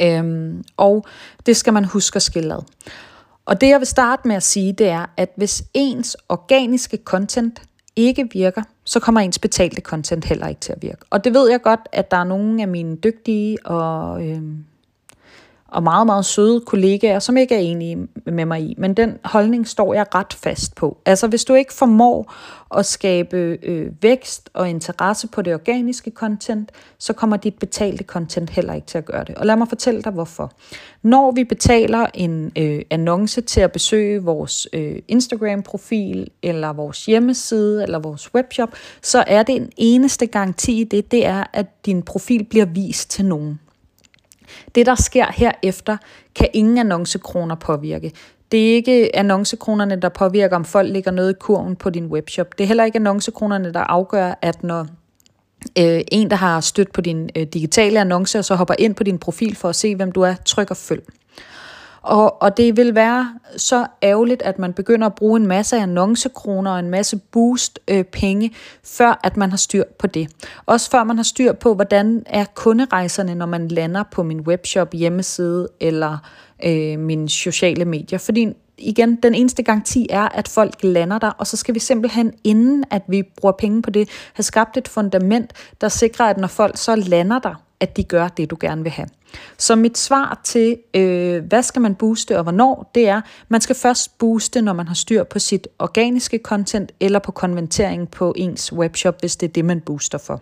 Øhm, 0.02 0.64
og 0.78 1.06
det 1.46 1.58
skal 1.58 1.74
man 1.74 1.86
huske 1.86 2.16
at 2.16 2.22
skille 2.22 2.54
ad. 2.54 2.62
Og 3.50 3.62
det 3.62 3.70
jeg 3.70 3.80
vil 3.80 3.88
starte 3.88 4.28
med 4.28 4.36
at 4.36 4.44
sige, 4.44 4.74
det 4.74 4.88
er, 4.88 5.06
at 5.18 5.30
hvis 5.36 5.64
ens 5.74 6.18
organiske 6.30 7.00
content 7.06 7.62
ikke 7.96 8.30
virker, 8.34 8.62
så 8.84 9.00
kommer 9.00 9.22
ens 9.22 9.40
betalte 9.40 9.82
content 9.82 10.26
heller 10.26 10.48
ikke 10.48 10.62
til 10.62 10.74
at 10.74 10.82
virke. 10.82 10.98
Og 11.10 11.24
det 11.24 11.34
ved 11.34 11.50
jeg 11.50 11.62
godt, 11.62 11.80
at 11.92 12.12
der 12.12 12.18
er 12.18 12.24
nogle 12.24 12.62
af 12.62 12.68
mine 12.68 12.96
dygtige 12.96 13.66
og 13.66 14.28
øh, 14.28 14.42
og 15.72 15.84
meget, 15.84 16.06
meget 16.06 16.26
søde 16.26 16.62
kollegaer, 16.62 17.20
som 17.20 17.38
ikke 17.38 17.56
er 17.56 17.60
enige 17.60 18.08
med 18.26 18.46
mig 18.46 18.62
i. 18.62 18.76
Men 18.78 18.94
den 18.94 19.18
holdning 19.24 19.68
står 19.68 19.94
jeg 19.94 20.06
ret 20.16 20.34
fast 20.34 20.76
på. 20.76 20.98
Altså 21.06 21.28
hvis 21.28 21.46
du 21.46 21.54
ikke 21.54 21.74
formår 21.74 22.34
at 22.78 22.86
skabe 22.86 23.58
øh, 23.64 23.92
vækst 24.02 24.50
og 24.54 24.70
interesse 24.70 25.28
på 25.28 25.42
det 25.42 25.54
organiske 25.54 26.12
content, 26.12 26.72
så 27.00 27.14
kommer 27.14 27.38
dit 27.38 27.60
betalte 27.60 28.04
content 28.04 28.50
heller 28.50 28.74
ikke 28.74 28.88
til 28.88 28.98
at 28.98 29.06
gøre 29.06 29.24
det. 29.24 29.36
Og 29.36 29.46
lad 29.46 29.56
mig 29.56 29.68
fortælle 29.68 30.02
dig 30.02 30.12
hvorfor. 30.12 30.52
Når 31.02 31.32
vi 31.32 31.44
betaler 31.44 32.06
en 32.14 32.52
øh, 32.58 32.82
annonce 32.90 33.42
til 33.42 33.62
at 33.62 33.72
besøge 33.72 34.24
vores 34.24 34.68
øh, 34.74 34.96
Instagram-profil, 35.08 36.30
eller 36.44 36.74
vores 36.74 37.06
hjemmeside, 37.06 37.84
eller 37.84 38.00
vores 38.00 38.34
webshop, 38.36 38.70
så 39.02 39.24
er 39.28 39.44
det 39.44 39.56
en 39.56 39.72
eneste 39.78 40.26
garanti 40.28 40.82
i 40.82 40.84
det, 40.84 41.12
det 41.12 41.26
er, 41.26 41.44
at 41.54 41.86
din 41.86 42.02
profil 42.02 42.44
bliver 42.44 42.66
vist 42.66 43.10
til 43.10 43.26
nogen. 43.26 43.60
Det, 44.76 44.86
der 44.86 44.96
sker 44.96 45.26
herefter, 45.34 45.98
kan 46.36 46.48
ingen 46.54 46.78
annoncekroner 46.78 47.56
påvirke. 47.56 48.12
Det 48.52 48.70
er 48.70 48.76
ikke 48.76 49.16
annoncekronerne, 49.16 49.96
der 49.96 50.10
påvirker, 50.10 50.56
om 50.56 50.66
folk 50.66 50.92
lægger 50.92 51.12
noget 51.12 51.32
i 51.32 51.36
kurven 51.40 51.76
på 51.76 51.90
din 51.90 52.06
webshop. 52.06 52.58
Det 52.58 52.64
er 52.64 52.68
heller 52.68 52.84
ikke 52.84 52.96
annoncekronerne, 52.96 53.74
der 53.74 53.80
afgør, 53.80 54.34
at 54.42 54.64
når 54.64 54.88
øh, 55.80 56.02
en, 56.12 56.30
der 56.30 56.36
har 56.36 56.60
stødt 56.60 56.94
på 56.94 57.02
din 57.02 57.30
øh, 57.36 57.44
digitale 57.44 58.00
annonce, 58.00 58.40
og 58.40 58.46
så 58.46 58.56
hopper 58.56 58.76
ind 58.80 58.96
på 58.96 59.04
din 59.04 59.18
profil 59.18 59.56
for 59.56 59.70
at 59.70 59.76
se, 59.76 59.96
hvem 59.96 60.12
du 60.12 60.22
er, 60.22 60.36
trykker 60.46 60.76
følg. 60.76 61.04
Og, 62.02 62.42
og 62.42 62.58
det 62.58 62.78
vil 62.78 62.96
være 62.96 63.34
så 63.58 63.86
ærgerligt, 64.04 64.42
at 64.42 64.60
man 64.60 64.74
begynder 64.74 65.08
at 65.08 65.16
bruge 65.16 65.40
en 65.40 65.48
masse 65.48 65.78
annoncekroner 65.78 66.72
og 66.72 66.80
en 66.80 66.90
masse 66.90 67.18
boost 67.18 67.80
øh, 67.88 68.04
penge, 68.04 68.52
før 68.84 69.20
at 69.24 69.38
man 69.38 69.50
har 69.50 69.58
styr 69.58 69.84
på 70.00 70.08
det. 70.08 70.30
Også 70.66 70.92
før 70.92 71.04
man 71.04 71.16
har 71.16 71.24
styr 71.24 71.54
på, 71.54 71.74
hvordan 71.74 72.24
er 72.26 72.46
kunderejserne, 72.56 73.36
når 73.36 73.46
man 73.46 73.68
lander 73.68 74.04
på 74.12 74.24
min 74.24 74.40
webshop, 74.40 74.94
hjemmeside 74.94 75.68
eller 75.80 76.18
øh, 76.66 77.00
mine 77.00 77.30
sociale 77.30 77.86
medier. 77.86 78.20
Fordi 78.20 78.54
igen, 78.78 79.16
den 79.16 79.36
eneste 79.36 79.64
garanti 79.64 80.08
er, 80.10 80.30
at 80.30 80.48
folk 80.48 80.74
lander 80.84 81.20
der, 81.20 81.30
og 81.30 81.48
så 81.48 81.58
skal 81.58 81.76
vi 81.76 81.80
simpelthen, 81.80 82.34
inden 82.44 82.84
at 82.92 83.02
vi 83.08 83.24
bruger 83.24 83.54
penge 83.60 83.82
på 83.82 83.90
det, 83.90 84.10
have 84.34 84.44
skabt 84.44 84.78
et 84.78 84.88
fundament, 84.88 85.54
der 85.82 85.90
sikrer, 85.90 86.26
at 86.26 86.38
når 86.38 86.48
folk 86.48 86.78
så 86.78 86.96
lander 86.96 87.40
der, 87.40 87.64
at 87.80 87.98
de 87.98 88.04
gør 88.04 88.28
det, 88.28 88.50
du 88.50 88.58
gerne 88.60 88.84
vil 88.84 88.92
have. 88.92 89.08
Så 89.58 89.76
mit 89.76 89.98
svar 89.98 90.42
til, 90.44 90.78
øh, 90.94 91.44
hvad 91.44 91.64
skal 91.64 91.82
man 91.82 91.96
booste 91.96 92.38
og 92.38 92.44
hvornår, 92.44 92.92
det 92.96 93.08
er, 93.08 93.22
man 93.50 93.62
skal 93.62 93.76
først 93.76 94.18
booste, 94.18 94.62
når 94.62 94.74
man 94.74 94.88
har 94.88 94.96
styr 94.96 95.24
på 95.24 95.40
sit 95.40 95.68
organiske 95.80 96.40
content 96.44 96.92
eller 97.00 97.20
på 97.20 97.32
konvertering 97.32 98.12
på 98.12 98.34
ens 98.38 98.74
webshop, 98.74 99.20
hvis 99.20 99.36
det 99.36 99.50
er 99.50 99.54
det, 99.54 99.66
man 99.66 99.82
booster 99.82 100.18
for. 100.18 100.42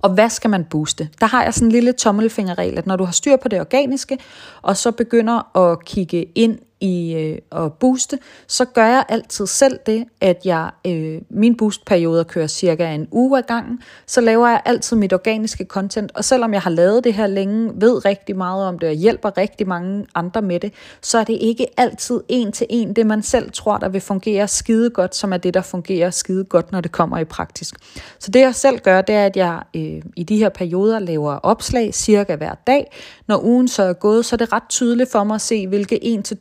Og 0.00 0.10
hvad 0.10 0.30
skal 0.30 0.50
man 0.50 0.64
booste? 0.64 1.08
Der 1.20 1.26
har 1.26 1.44
jeg 1.44 1.54
sådan 1.54 1.68
en 1.68 1.72
lille 1.72 1.92
tommelfingerregel, 1.92 2.78
at 2.78 2.86
når 2.86 2.96
du 2.96 3.04
har 3.04 3.12
styr 3.12 3.36
på 3.36 3.48
det 3.48 3.60
organiske, 3.60 4.18
og 4.62 4.76
så 4.76 4.90
begynder 4.90 5.56
at 5.56 5.84
kigge 5.84 6.26
ind 6.34 6.58
i 6.84 7.14
øh, 7.14 7.64
at 7.64 7.72
booste, 7.72 8.18
så 8.46 8.64
gør 8.64 8.86
jeg 8.86 9.04
altid 9.08 9.46
selv 9.46 9.78
det, 9.86 10.04
at 10.20 10.40
jeg 10.44 10.70
øh, 10.86 11.20
min 11.30 11.56
boostperioder 11.56 12.24
kører 12.24 12.46
cirka 12.46 12.94
en 12.94 13.08
uge 13.12 13.38
ad 13.38 13.42
gangen, 13.42 13.82
så 14.06 14.20
laver 14.20 14.48
jeg 14.48 14.62
altid 14.64 14.96
mit 14.96 15.12
organiske 15.12 15.64
content, 15.64 16.12
og 16.14 16.24
selvom 16.24 16.52
jeg 16.52 16.62
har 16.62 16.70
lavet 16.70 17.04
det 17.04 17.14
her 17.14 17.26
længe, 17.26 17.72
ved 17.74 18.04
rigtig 18.04 18.36
meget 18.36 18.66
om 18.66 18.78
det, 18.78 18.88
og 18.88 18.94
hjælper 18.94 19.38
rigtig 19.38 19.68
mange 19.68 20.06
andre 20.14 20.42
med 20.42 20.60
det, 20.60 20.72
så 21.00 21.18
er 21.18 21.24
det 21.24 21.38
ikke 21.40 21.66
altid 21.76 22.20
en 22.28 22.52
til 22.52 22.66
en 22.70 22.92
det, 22.92 23.06
man 23.06 23.22
selv 23.22 23.50
tror, 23.52 23.78
der 23.78 23.88
vil 23.88 24.00
fungere 24.00 24.48
skide 24.48 24.90
godt, 24.90 25.14
som 25.14 25.32
er 25.32 25.36
det, 25.36 25.54
der 25.54 25.62
fungerer 25.62 26.10
skide 26.10 26.44
godt, 26.44 26.72
når 26.72 26.80
det 26.80 26.92
kommer 26.92 27.18
i 27.18 27.24
praktisk. 27.24 27.74
Så 28.18 28.30
det 28.30 28.40
jeg 28.40 28.54
selv 28.54 28.78
gør, 28.78 29.00
det 29.00 29.14
er, 29.14 29.26
at 29.26 29.36
jeg 29.36 29.62
øh, 29.76 30.02
i 30.16 30.22
de 30.22 30.36
her 30.36 30.48
perioder 30.48 30.98
laver 30.98 31.32
opslag 31.32 31.94
cirka 31.94 32.36
hver 32.36 32.54
dag. 32.66 32.92
Når 33.26 33.44
ugen 33.44 33.68
så 33.68 33.82
er 33.82 33.92
gået, 33.92 34.24
så 34.24 34.36
er 34.36 34.38
det 34.38 34.52
ret 34.52 34.68
tydeligt 34.68 35.12
for 35.12 35.24
mig 35.24 35.34
at 35.34 35.40
se, 35.40 35.66
hvilke 35.66 36.04
en 36.04 36.22
til 36.22 36.36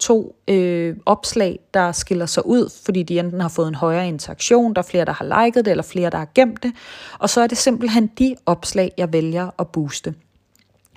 to 0.48 0.54
øh, 0.54 0.96
opslag, 1.06 1.60
der 1.74 1.92
skiller 1.92 2.26
sig 2.26 2.46
ud, 2.46 2.74
fordi 2.86 3.04
de 3.04 3.20
enten 3.20 3.42
har 3.42 3.50
fået 3.50 3.68
en 3.68 3.76
højere 3.76 4.08
interaktion, 4.08 4.74
der 4.74 4.82
er 4.82 4.86
flere, 4.86 5.06
der 5.06 5.12
har 5.12 5.46
liket 5.46 5.66
det, 5.66 5.72
eller 5.72 5.84
flere, 5.84 6.10
der 6.10 6.18
har 6.18 6.30
gemt 6.36 6.64
det. 6.64 6.72
Og 7.20 7.30
så 7.30 7.42
er 7.42 7.48
det 7.48 7.58
simpelthen 7.58 8.08
de 8.08 8.36
opslag, 8.46 8.92
jeg 8.98 9.14
vælger 9.14 9.50
at 9.60 9.68
booste. 9.68 10.14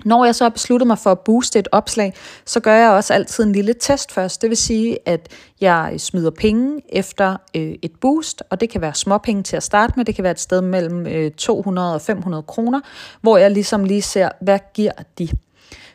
Når 0.05 0.25
jeg 0.25 0.35
så 0.35 0.43
har 0.43 0.49
besluttet 0.49 0.87
mig 0.87 0.97
for 0.97 1.11
at 1.11 1.19
booste 1.19 1.59
et 1.59 1.67
opslag, 1.71 2.13
så 2.45 2.59
gør 2.59 2.73
jeg 2.73 2.89
også 2.89 3.13
altid 3.13 3.43
en 3.43 3.51
lille 3.51 3.73
test 3.73 4.11
først. 4.11 4.41
Det 4.41 4.49
vil 4.49 4.57
sige, 4.57 4.97
at 5.05 5.29
jeg 5.61 5.93
smider 5.97 6.29
penge 6.29 6.81
efter 6.89 7.37
øh, 7.55 7.75
et 7.81 7.91
boost, 8.01 8.43
og 8.49 8.59
det 8.61 8.69
kan 8.69 8.81
være 8.81 8.93
småpenge 8.93 9.43
til 9.43 9.55
at 9.55 9.63
starte 9.63 9.93
med. 9.95 10.05
Det 10.05 10.15
kan 10.15 10.23
være 10.23 10.31
et 10.31 10.39
sted 10.39 10.61
mellem 10.61 11.07
øh, 11.07 11.31
200 11.31 11.93
og 11.93 12.01
500 12.01 12.43
kroner, 12.43 12.81
hvor 13.21 13.37
jeg 13.37 13.51
ligesom 13.51 13.83
lige 13.83 14.01
ser, 14.01 14.29
hvad 14.41 14.59
giver 14.73 14.91
de 15.19 15.29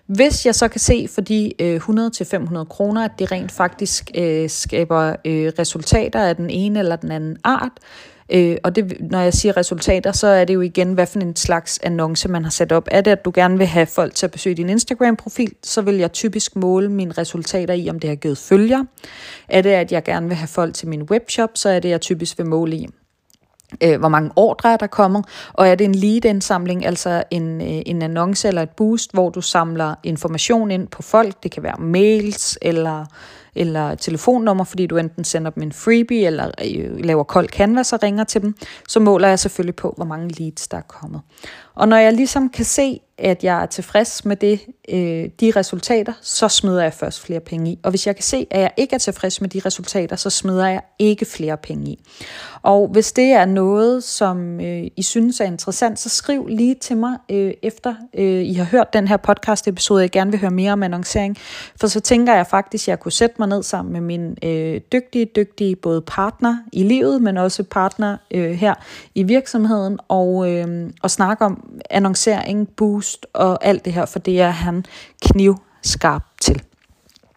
hvis 0.06 0.46
jeg 0.46 0.54
så 0.54 0.68
kan 0.68 0.80
se 0.80 1.08
for 1.08 1.20
de 1.20 1.62
øh, 1.62 1.76
100-500 1.76 2.64
kroner, 2.64 3.04
at 3.04 3.10
det 3.18 3.32
rent 3.32 3.52
faktisk 3.52 4.10
øh, 4.14 4.50
skaber 4.50 5.16
øh, 5.24 5.52
resultater 5.58 6.20
af 6.20 6.36
den 6.36 6.50
ene 6.50 6.78
eller 6.78 6.96
den 6.96 7.12
anden 7.12 7.36
art, 7.44 7.72
Øh, 8.34 8.56
og 8.64 8.76
det, 8.76 8.96
når 9.10 9.20
jeg 9.20 9.34
siger 9.34 9.56
resultater, 9.56 10.12
så 10.12 10.26
er 10.26 10.44
det 10.44 10.54
jo 10.54 10.60
igen, 10.60 10.92
hvad 10.92 11.06
for 11.06 11.20
en 11.20 11.36
slags 11.36 11.80
annonce 11.82 12.28
man 12.28 12.44
har 12.44 12.50
sat 12.50 12.72
op. 12.72 12.88
Er 12.90 13.00
det, 13.00 13.10
at 13.10 13.24
du 13.24 13.32
gerne 13.34 13.58
vil 13.58 13.66
have 13.66 13.86
folk 13.86 14.14
til 14.14 14.26
at 14.26 14.30
besøge 14.30 14.54
din 14.54 14.68
Instagram-profil, 14.68 15.52
så 15.62 15.82
vil 15.82 15.94
jeg 15.94 16.12
typisk 16.12 16.56
måle 16.56 16.88
mine 16.88 17.12
resultater 17.12 17.74
i, 17.74 17.90
om 17.90 18.00
det 18.00 18.08
har 18.10 18.14
givet 18.14 18.38
følger. 18.38 18.84
Er 19.48 19.62
det, 19.62 19.70
at 19.70 19.92
jeg 19.92 20.04
gerne 20.04 20.28
vil 20.28 20.36
have 20.36 20.48
folk 20.48 20.74
til 20.74 20.88
min 20.88 21.02
webshop, 21.02 21.50
så 21.54 21.68
er 21.68 21.80
det, 21.80 21.88
jeg 21.88 22.00
typisk 22.00 22.38
vil 22.38 22.46
måle 22.46 22.76
i, 22.76 22.88
øh, 23.80 23.98
hvor 23.98 24.08
mange 24.08 24.30
ordre 24.36 24.72
er 24.72 24.76
der 24.76 24.86
kommet, 24.86 25.24
og 25.52 25.68
er 25.68 25.74
det 25.74 25.84
en 25.84 25.94
lead-indsamling, 25.94 26.86
altså 26.86 27.22
en, 27.30 27.60
øh, 27.60 27.82
en 27.86 28.02
annonce 28.02 28.48
eller 28.48 28.62
et 28.62 28.70
boost, 28.70 29.12
hvor 29.12 29.30
du 29.30 29.40
samler 29.40 29.94
information 30.02 30.70
ind 30.70 30.88
på 30.88 31.02
folk, 31.02 31.42
det 31.42 31.50
kan 31.50 31.62
være 31.62 31.76
mails 31.78 32.58
eller 32.62 33.06
eller 33.56 33.94
telefonnummer, 33.94 34.64
fordi 34.64 34.86
du 34.86 34.96
enten 34.96 35.24
sender 35.24 35.50
dem 35.50 35.62
en 35.62 35.72
freebie, 35.72 36.26
eller 36.26 36.50
øh, 36.74 37.04
laver 37.04 37.22
kold 37.22 37.48
canvas 37.48 37.92
og 37.92 38.02
ringer 38.02 38.24
til 38.24 38.42
dem, 38.42 38.54
så 38.88 39.00
måler 39.00 39.28
jeg 39.28 39.38
selvfølgelig 39.38 39.76
på, 39.76 39.92
hvor 39.96 40.04
mange 40.04 40.28
leads 40.28 40.68
der 40.68 40.76
er 40.76 40.82
kommet. 40.82 41.20
Og 41.74 41.88
når 41.88 41.96
jeg 41.96 42.12
ligesom 42.12 42.48
kan 42.48 42.64
se, 42.64 43.00
at 43.18 43.44
jeg 43.44 43.62
er 43.62 43.66
tilfreds 43.66 44.24
med 44.24 44.36
det, 44.36 44.60
øh, 44.88 45.28
de 45.40 45.52
resultater, 45.56 46.12
så 46.22 46.48
smider 46.48 46.82
jeg 46.82 46.92
først 46.92 47.20
flere 47.20 47.40
penge 47.40 47.70
i. 47.70 47.78
Og 47.82 47.90
hvis 47.90 48.06
jeg 48.06 48.16
kan 48.16 48.22
se, 48.22 48.46
at 48.50 48.60
jeg 48.60 48.70
ikke 48.76 48.94
er 48.94 48.98
tilfreds 48.98 49.40
med 49.40 49.48
de 49.48 49.60
resultater, 49.66 50.16
så 50.16 50.30
smider 50.30 50.66
jeg 50.66 50.80
ikke 50.98 51.24
flere 51.24 51.56
penge 51.56 51.90
i. 51.90 52.04
Og 52.62 52.88
hvis 52.88 53.12
det 53.12 53.24
er 53.24 53.44
noget, 53.44 54.04
som 54.04 54.60
øh, 54.60 54.84
I 54.96 55.02
synes 55.02 55.40
er 55.40 55.44
interessant, 55.44 55.98
så 55.98 56.08
skriv 56.08 56.46
lige 56.46 56.74
til 56.74 56.96
mig 56.96 57.16
øh, 57.30 57.52
efter 57.62 57.94
øh, 58.14 58.42
I 58.44 58.54
har 58.54 58.64
hørt 58.64 58.92
den 58.92 59.08
her 59.08 59.16
podcast 59.16 59.68
episode, 59.68 60.02
jeg 60.02 60.10
gerne 60.10 60.30
vil 60.30 60.40
høre 60.40 60.50
mere 60.50 60.72
om 60.72 60.82
annoncering. 60.82 61.36
For 61.80 61.86
så 61.86 62.00
tænker 62.00 62.34
jeg 62.34 62.46
faktisk, 62.46 62.84
at 62.84 62.88
jeg 62.88 63.00
kunne 63.00 63.12
sætte 63.12 63.34
mig 63.42 63.48
ned 63.48 63.62
sammen 63.62 63.92
med 63.92 64.00
min 64.00 64.36
øh, 64.42 64.80
dygtige, 64.92 65.24
dygtige 65.36 65.76
både 65.76 66.02
partner 66.02 66.56
i 66.72 66.82
livet, 66.82 67.22
men 67.22 67.36
også 67.36 67.62
partner 67.62 68.16
øh, 68.30 68.50
her 68.50 68.74
i 69.14 69.22
virksomheden, 69.22 69.98
og, 70.08 70.50
øh, 70.50 70.90
og 71.02 71.10
snakke 71.10 71.44
om 71.44 71.80
annoncering, 71.90 72.68
boost 72.68 73.26
og 73.32 73.64
alt 73.64 73.84
det 73.84 73.92
her, 73.92 74.06
for 74.06 74.18
det 74.18 74.40
er 74.40 74.50
han 74.50 74.84
knivskarp 75.22 76.22
til. 76.40 76.62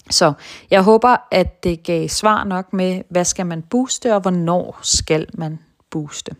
Så 0.10 0.34
jeg 0.72 0.84
håber, 0.84 1.16
at 1.32 1.64
det 1.64 1.84
gav 1.84 2.08
svar 2.08 2.44
nok 2.44 2.74
med, 2.74 3.02
hvad 3.10 3.26
skal 3.26 3.46
man 3.46 3.62
booste, 3.62 4.16
og 4.16 4.22
hvornår 4.22 4.80
skal 4.82 5.28
man 5.34 5.60
booste. 5.92 6.36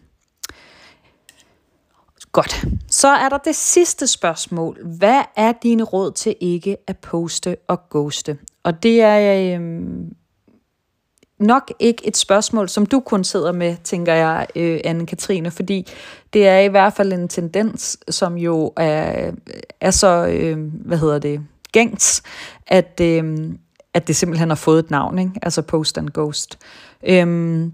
Godt. 2.36 2.66
Så 2.88 3.08
er 3.08 3.30
der 3.30 3.38
det 3.38 3.56
sidste 3.56 4.08
spørgsmål. 4.08 4.78
Hvad 4.98 5.22
er 5.36 5.54
dine 5.64 5.84
råd 5.84 6.12
til 6.12 6.36
ikke 6.42 6.78
at 6.88 6.98
poste 6.98 7.58
og 7.68 7.90
ghoste? 7.90 8.38
Og 8.64 8.84
det 8.84 9.02
er 9.02 9.56
øhm, 9.56 10.16
nok 11.40 11.74
ikke 11.80 12.08
et 12.08 12.18
spørgsmål, 12.18 12.70
som 12.70 12.86
du 12.86 13.00
kun 13.00 13.24
sidder 13.24 13.52
med, 13.52 13.76
tænker 13.84 14.14
jeg, 14.14 14.48
øh, 14.56 14.80
Anne-Katrine, 14.86 15.50
fordi 15.50 15.88
det 16.34 16.48
er 16.48 16.60
i 16.60 16.68
hvert 16.68 16.94
fald 16.94 17.14
en 17.14 17.28
tendens, 17.28 17.98
som 18.10 18.38
jo 18.38 18.74
er, 18.78 19.32
er 19.82 19.92
så, 19.92 20.28
øh, 20.28 20.58
hvad 20.86 20.98
hedder 20.98 21.20
det, 21.20 21.42
gængs, 21.72 22.24
at, 22.68 23.00
øh, 23.02 23.50
at 23.94 24.08
det 24.08 24.16
simpelthen 24.16 24.50
har 24.50 24.56
fået 24.56 24.80
et 24.80 24.92
navn, 24.92 25.20
ikke? 25.20 25.32
altså 25.42 25.62
Post 25.62 25.98
and 25.98 26.10
Ghost. 26.10 26.60
Øh, 27.08 27.68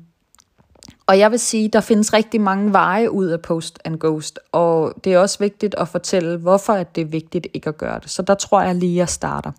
og 1.11 1.19
jeg 1.19 1.31
vil 1.31 1.39
sige, 1.39 1.67
der 1.67 1.81
findes 1.81 2.13
rigtig 2.13 2.41
mange 2.41 2.73
veje 2.73 3.11
ud 3.11 3.25
af 3.25 3.41
Post 3.41 3.79
and 3.85 3.99
Ghost, 3.99 4.39
og 4.51 4.93
det 5.03 5.13
er 5.13 5.17
også 5.17 5.39
vigtigt 5.39 5.75
at 5.77 5.87
fortælle, 5.87 6.37
hvorfor 6.37 6.73
at 6.73 6.95
det 6.95 7.01
er 7.01 7.05
vigtigt 7.05 7.47
ikke 7.53 7.69
at 7.69 7.77
gøre 7.77 7.99
det. 7.99 8.09
Så 8.09 8.21
der 8.21 8.35
tror 8.35 8.61
jeg 8.61 8.75
lige, 8.75 8.91
at 8.91 8.97
jeg 8.97 9.09
starter. 9.09 9.51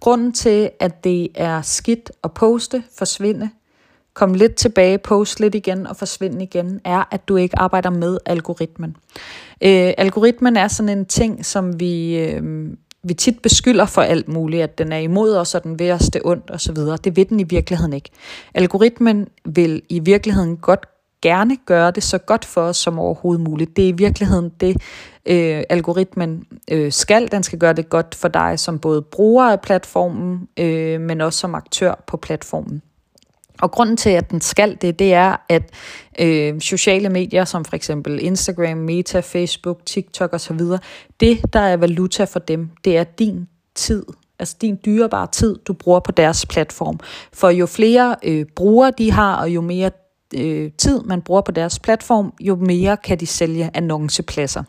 Grunden 0.00 0.32
til, 0.32 0.70
at 0.80 1.04
det 1.04 1.28
er 1.34 1.62
skidt 1.62 2.10
at 2.24 2.32
poste, 2.32 2.82
forsvinde, 2.98 3.50
komme 4.14 4.36
lidt 4.36 4.54
tilbage, 4.54 4.98
poste 4.98 5.40
lidt 5.40 5.54
igen 5.54 5.86
og 5.86 5.96
forsvinde 5.96 6.42
igen, 6.42 6.80
er, 6.84 7.04
at 7.10 7.28
du 7.28 7.36
ikke 7.36 7.58
arbejder 7.58 7.90
med 7.90 8.18
algoritmen. 8.26 8.96
Øh, 9.62 9.92
algoritmen 9.98 10.56
er 10.56 10.68
sådan 10.68 10.98
en 10.98 11.06
ting, 11.06 11.46
som 11.46 11.80
vi, 11.80 12.18
øh, 12.18 12.42
vi 13.08 13.14
tit 13.14 13.42
beskylder 13.42 13.86
for 13.86 14.02
alt 14.02 14.28
muligt, 14.28 14.62
at 14.62 14.78
den 14.78 14.92
er 14.92 14.98
imod 14.98 15.36
os, 15.36 15.54
og 15.54 15.64
den 15.64 15.78
vil 15.78 15.90
os 15.90 16.10
det 16.12 16.22
ondt 16.24 16.50
osv. 16.50 16.76
Det 17.04 17.16
vil 17.16 17.28
den 17.28 17.40
i 17.40 17.44
virkeligheden 17.44 17.92
ikke. 17.92 18.10
Algoritmen 18.54 19.28
vil 19.44 19.82
i 19.88 19.98
virkeligheden 19.98 20.56
godt 20.56 20.86
gerne 21.22 21.56
gøre 21.66 21.90
det 21.90 22.02
så 22.02 22.18
godt 22.18 22.44
for 22.44 22.60
os 22.60 22.76
som 22.76 22.98
overhovedet 22.98 23.44
muligt. 23.48 23.76
Det 23.76 23.84
er 23.84 23.88
i 23.88 23.92
virkeligheden 23.92 24.52
det, 24.60 24.76
øh, 25.26 25.62
algoritmen 25.68 26.44
øh, 26.70 26.92
skal. 26.92 27.32
Den 27.32 27.42
skal 27.42 27.58
gøre 27.58 27.72
det 27.72 27.88
godt 27.88 28.14
for 28.14 28.28
dig 28.28 28.58
som 28.58 28.78
både 28.78 29.02
bruger 29.02 29.44
af 29.44 29.60
platformen, 29.60 30.48
øh, 30.56 31.00
men 31.00 31.20
også 31.20 31.38
som 31.38 31.54
aktør 31.54 32.04
på 32.06 32.16
platformen. 32.16 32.82
Og 33.62 33.70
grunden 33.70 33.96
til, 33.96 34.10
at 34.10 34.30
den 34.30 34.40
skal 34.40 34.78
det, 34.80 34.98
det 34.98 35.14
er, 35.14 35.36
at 35.48 35.70
øh, 36.18 36.60
sociale 36.60 37.08
medier 37.08 37.44
som 37.44 37.64
for 37.64 37.76
eksempel 37.76 38.18
Instagram, 38.22 38.78
Meta, 38.78 39.20
Facebook, 39.20 39.86
TikTok 39.86 40.32
osv., 40.32 40.60
det, 41.20 41.40
der 41.52 41.60
er 41.60 41.76
valuta 41.76 42.24
for 42.24 42.38
dem, 42.38 42.70
det 42.84 42.96
er 42.96 43.04
din 43.04 43.48
tid. 43.74 44.06
Altså 44.38 44.56
din 44.60 44.78
dyrebare 44.84 45.26
tid, 45.32 45.56
du 45.66 45.72
bruger 45.72 46.00
på 46.00 46.12
deres 46.12 46.46
platform. 46.46 47.00
For 47.32 47.50
jo 47.50 47.66
flere 47.66 48.16
øh, 48.24 48.46
brugere 48.56 48.92
de 48.98 49.12
har, 49.12 49.36
og 49.36 49.50
jo 49.50 49.60
mere 49.60 49.90
øh, 50.34 50.70
tid 50.78 51.00
man 51.02 51.22
bruger 51.22 51.40
på 51.40 51.52
deres 51.52 51.78
platform, 51.78 52.32
jo 52.40 52.56
mere 52.56 52.96
kan 52.96 53.20
de 53.20 53.26
sælge 53.26 53.70
annoncepladser. 53.74 54.62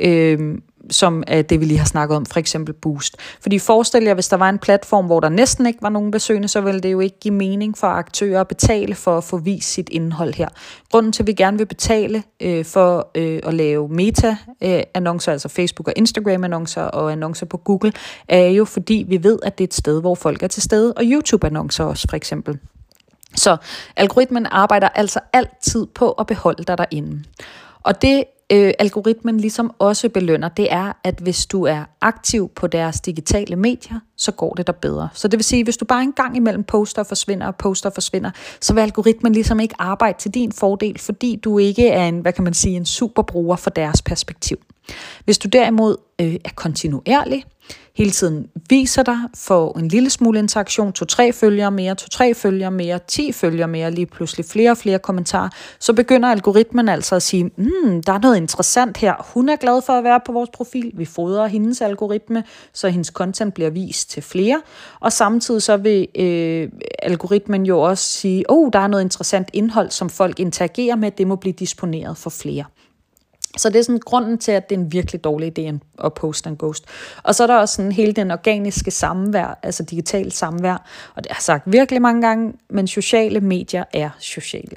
Øh, 0.00 0.58
som 0.90 1.22
er 1.26 1.42
det, 1.42 1.60
vi 1.60 1.64
lige 1.64 1.78
har 1.78 1.86
snakket 1.86 2.16
om, 2.16 2.26
for 2.26 2.38
eksempel 2.38 2.74
Boost. 2.74 3.16
Fordi 3.40 3.58
forestil 3.58 4.02
jer, 4.02 4.14
hvis 4.14 4.28
der 4.28 4.36
var 4.36 4.48
en 4.48 4.58
platform, 4.58 5.06
hvor 5.06 5.20
der 5.20 5.28
næsten 5.28 5.66
ikke 5.66 5.82
var 5.82 5.88
nogen 5.88 6.10
besøgende, 6.10 6.48
så 6.48 6.60
ville 6.60 6.80
det 6.80 6.92
jo 6.92 7.00
ikke 7.00 7.20
give 7.20 7.34
mening 7.34 7.78
for 7.78 7.86
aktører 7.86 8.40
at 8.40 8.48
betale 8.48 8.94
for 8.94 9.18
at 9.18 9.24
få 9.24 9.36
vist 9.36 9.72
sit 9.72 9.88
indhold 9.88 10.34
her. 10.34 10.48
Grunden 10.90 11.12
til, 11.12 11.22
at 11.22 11.26
vi 11.26 11.32
gerne 11.32 11.58
vil 11.58 11.66
betale 11.66 12.22
øh, 12.42 12.64
for 12.64 13.10
øh, 13.14 13.40
at 13.44 13.54
lave 13.54 13.88
meta-annoncer, 13.88 15.32
altså 15.32 15.48
Facebook- 15.48 15.88
og 15.88 15.92
Instagram-annoncer 15.96 16.82
og 16.82 17.12
annoncer 17.12 17.46
på 17.46 17.56
Google, 17.56 17.92
er 18.28 18.46
jo 18.46 18.64
fordi, 18.64 19.04
vi 19.08 19.22
ved, 19.22 19.38
at 19.42 19.58
det 19.58 19.64
er 19.64 19.68
et 19.68 19.74
sted, 19.74 20.00
hvor 20.00 20.14
folk 20.14 20.42
er 20.42 20.48
til 20.48 20.62
stede, 20.62 20.92
og 20.92 21.02
YouTube-annoncer 21.04 21.84
også 21.84 22.06
for 22.10 22.16
eksempel. 22.16 22.58
Så 23.34 23.56
algoritmen 23.96 24.46
arbejder 24.46 24.88
altså 24.88 25.20
altid 25.32 25.86
på 25.86 26.10
at 26.10 26.26
beholde 26.26 26.64
dig 26.64 26.78
derinde. 26.78 27.24
Og 27.82 28.02
det 28.02 28.24
øh, 28.52 28.72
algoritmen 28.78 29.40
ligesom 29.40 29.74
også 29.78 30.08
belønner, 30.08 30.48
det 30.48 30.72
er, 30.72 30.92
at 31.04 31.14
hvis 31.18 31.46
du 31.46 31.62
er 31.62 31.84
aktiv 32.00 32.50
på 32.56 32.66
deres 32.66 33.00
digitale 33.00 33.56
medier, 33.56 34.00
så 34.16 34.32
går 34.32 34.54
det 34.54 34.66
der 34.66 34.72
bedre. 34.72 35.08
Så 35.12 35.28
det 35.28 35.38
vil 35.38 35.44
sige, 35.44 35.64
hvis 35.64 35.76
du 35.76 35.84
bare 35.84 36.02
en 36.02 36.12
gang 36.12 36.36
imellem 36.36 36.64
poster 36.64 37.02
og 37.02 37.06
forsvinder 37.06 37.46
og 37.46 37.56
poster 37.56 37.88
og 37.90 37.94
forsvinder, 37.94 38.30
så 38.60 38.74
vil 38.74 38.80
algoritmen 38.80 39.32
ligesom 39.32 39.60
ikke 39.60 39.74
arbejde 39.78 40.18
til 40.18 40.30
din 40.30 40.52
fordel, 40.52 40.98
fordi 40.98 41.36
du 41.36 41.58
ikke 41.58 41.88
er 41.88 42.08
en, 42.08 42.18
hvad 42.18 42.32
kan 42.32 42.44
man 42.44 42.54
sige, 42.54 42.76
en 42.76 42.86
superbruger 42.86 43.56
for 43.56 43.70
deres 43.70 44.02
perspektiv. 44.02 44.56
Hvis 45.24 45.38
du 45.38 45.48
derimod 45.48 45.96
øh, 46.20 46.34
er 46.44 46.50
kontinuerlig, 46.54 47.44
hele 47.96 48.10
tiden 48.10 48.46
viser 48.70 49.02
dig, 49.02 49.18
får 49.36 49.78
en 49.78 49.88
lille 49.88 50.10
smule 50.10 50.38
interaktion, 50.38 50.92
to-tre 50.92 51.32
følgere 51.32 51.70
mere, 51.70 51.94
to-tre 51.94 52.34
følgere 52.34 52.70
mere, 52.70 52.98
ti 53.08 53.32
følgere 53.32 53.68
mere, 53.68 53.90
lige 53.90 54.06
pludselig 54.06 54.46
flere 54.46 54.70
og 54.70 54.76
flere 54.76 54.98
kommentarer, 54.98 55.48
så 55.78 55.92
begynder 55.92 56.28
algoritmen 56.28 56.88
altså 56.88 57.16
at 57.16 57.22
sige, 57.22 57.44
mm, 57.44 58.02
der 58.02 58.12
er 58.12 58.18
noget 58.18 58.36
interessant 58.36 58.96
her, 58.96 59.30
hun 59.34 59.48
er 59.48 59.56
glad 59.56 59.82
for 59.82 59.92
at 59.92 60.04
være 60.04 60.20
på 60.26 60.32
vores 60.32 60.50
profil, 60.54 60.92
vi 60.94 61.04
fodrer 61.04 61.46
hendes 61.46 61.80
algoritme, 61.80 62.44
så 62.72 62.88
hendes 62.88 63.08
content 63.08 63.54
bliver 63.54 63.70
vist 63.70 64.10
til 64.10 64.22
flere, 64.22 64.62
og 65.00 65.12
samtidig 65.12 65.62
så 65.62 65.76
vil 65.76 66.08
øh, 66.14 66.68
algoritmen 67.02 67.66
jo 67.66 67.80
også 67.80 68.04
sige, 68.04 68.44
oh, 68.48 68.70
der 68.72 68.78
er 68.78 68.86
noget 68.86 69.02
interessant 69.02 69.48
indhold, 69.52 69.90
som 69.90 70.10
folk 70.10 70.40
interagerer 70.40 70.96
med, 70.96 71.10
det 71.10 71.26
må 71.26 71.36
blive 71.36 71.52
disponeret 71.52 72.16
for 72.16 72.30
flere. 72.30 72.64
Så 73.56 73.68
det 73.68 73.78
er 73.78 73.82
sådan 73.82 74.00
grunden 74.04 74.38
til, 74.38 74.52
at 74.52 74.70
det 74.70 74.76
er 74.76 74.80
en 74.80 74.92
virkelig 74.92 75.24
dårlig 75.24 75.58
idé 75.58 75.78
at 76.04 76.14
post 76.14 76.46
and 76.46 76.58
ghost. 76.58 76.84
Og 77.22 77.34
så 77.34 77.42
er 77.42 77.46
der 77.46 77.56
også 77.56 77.74
sådan 77.74 77.92
hele 77.92 78.12
den 78.12 78.30
organiske 78.30 78.90
samvær, 78.90 79.58
altså 79.62 79.82
digital 79.82 80.32
samvær. 80.32 80.86
Og 81.14 81.24
det 81.24 81.32
har 81.32 81.36
jeg 81.36 81.42
sagt 81.42 81.72
virkelig 81.72 82.02
mange 82.02 82.22
gange, 82.22 82.52
men 82.70 82.86
sociale 82.86 83.40
medier 83.40 83.84
er 83.92 84.10
sociale. 84.18 84.76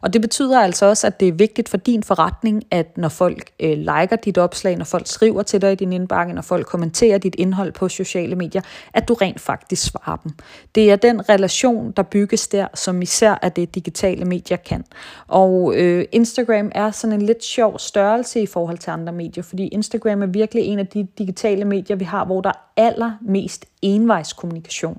Og 0.00 0.12
det 0.12 0.20
betyder 0.20 0.60
altså 0.60 0.86
også, 0.86 1.06
at 1.06 1.20
det 1.20 1.28
er 1.28 1.32
vigtigt 1.32 1.68
for 1.68 1.76
din 1.76 2.02
forretning, 2.02 2.62
at 2.70 2.98
når 2.98 3.08
folk 3.08 3.50
øh, 3.60 3.78
liker 3.78 4.16
dit 4.24 4.38
opslag, 4.38 4.76
når 4.76 4.84
folk 4.84 5.06
skriver 5.06 5.42
til 5.42 5.62
dig 5.62 5.72
i 5.72 5.74
din 5.74 5.92
indbakke, 5.92 6.32
når 6.32 6.42
folk 6.42 6.66
kommenterer 6.66 7.18
dit 7.18 7.34
indhold 7.38 7.72
på 7.72 7.88
sociale 7.88 8.36
medier, 8.36 8.62
at 8.94 9.08
du 9.08 9.14
rent 9.14 9.40
faktisk 9.40 9.82
svarer 9.82 10.16
dem. 10.16 10.32
Det 10.74 10.90
er 10.90 10.96
den 10.96 11.28
relation, 11.28 11.92
der 11.92 12.02
bygges 12.02 12.48
der, 12.48 12.66
som 12.74 13.02
især 13.02 13.38
er 13.42 13.48
det 13.48 13.74
digitale 13.74 14.24
medier 14.24 14.56
kan. 14.56 14.84
Og 15.28 15.74
øh, 15.76 16.04
Instagram 16.12 16.70
er 16.74 16.90
sådan 16.90 17.20
en 17.20 17.22
lidt 17.22 17.44
sjov 17.44 17.78
størrelse 17.78 18.40
i 18.40 18.46
forhold 18.46 18.78
til 18.78 18.90
andre 18.90 19.12
medier, 19.12 19.44
fordi 19.44 19.68
Instagram 19.68 20.22
er 20.22 20.26
virkelig 20.26 20.64
en 20.64 20.78
af 20.78 20.86
de 20.86 21.06
digitale 21.18 21.64
medier, 21.64 21.96
vi 21.96 22.04
har, 22.04 22.24
hvor 22.24 22.40
der 22.40 22.48
er 22.48 22.64
allermest 22.76 23.66
envejskommunikation. 23.82 24.98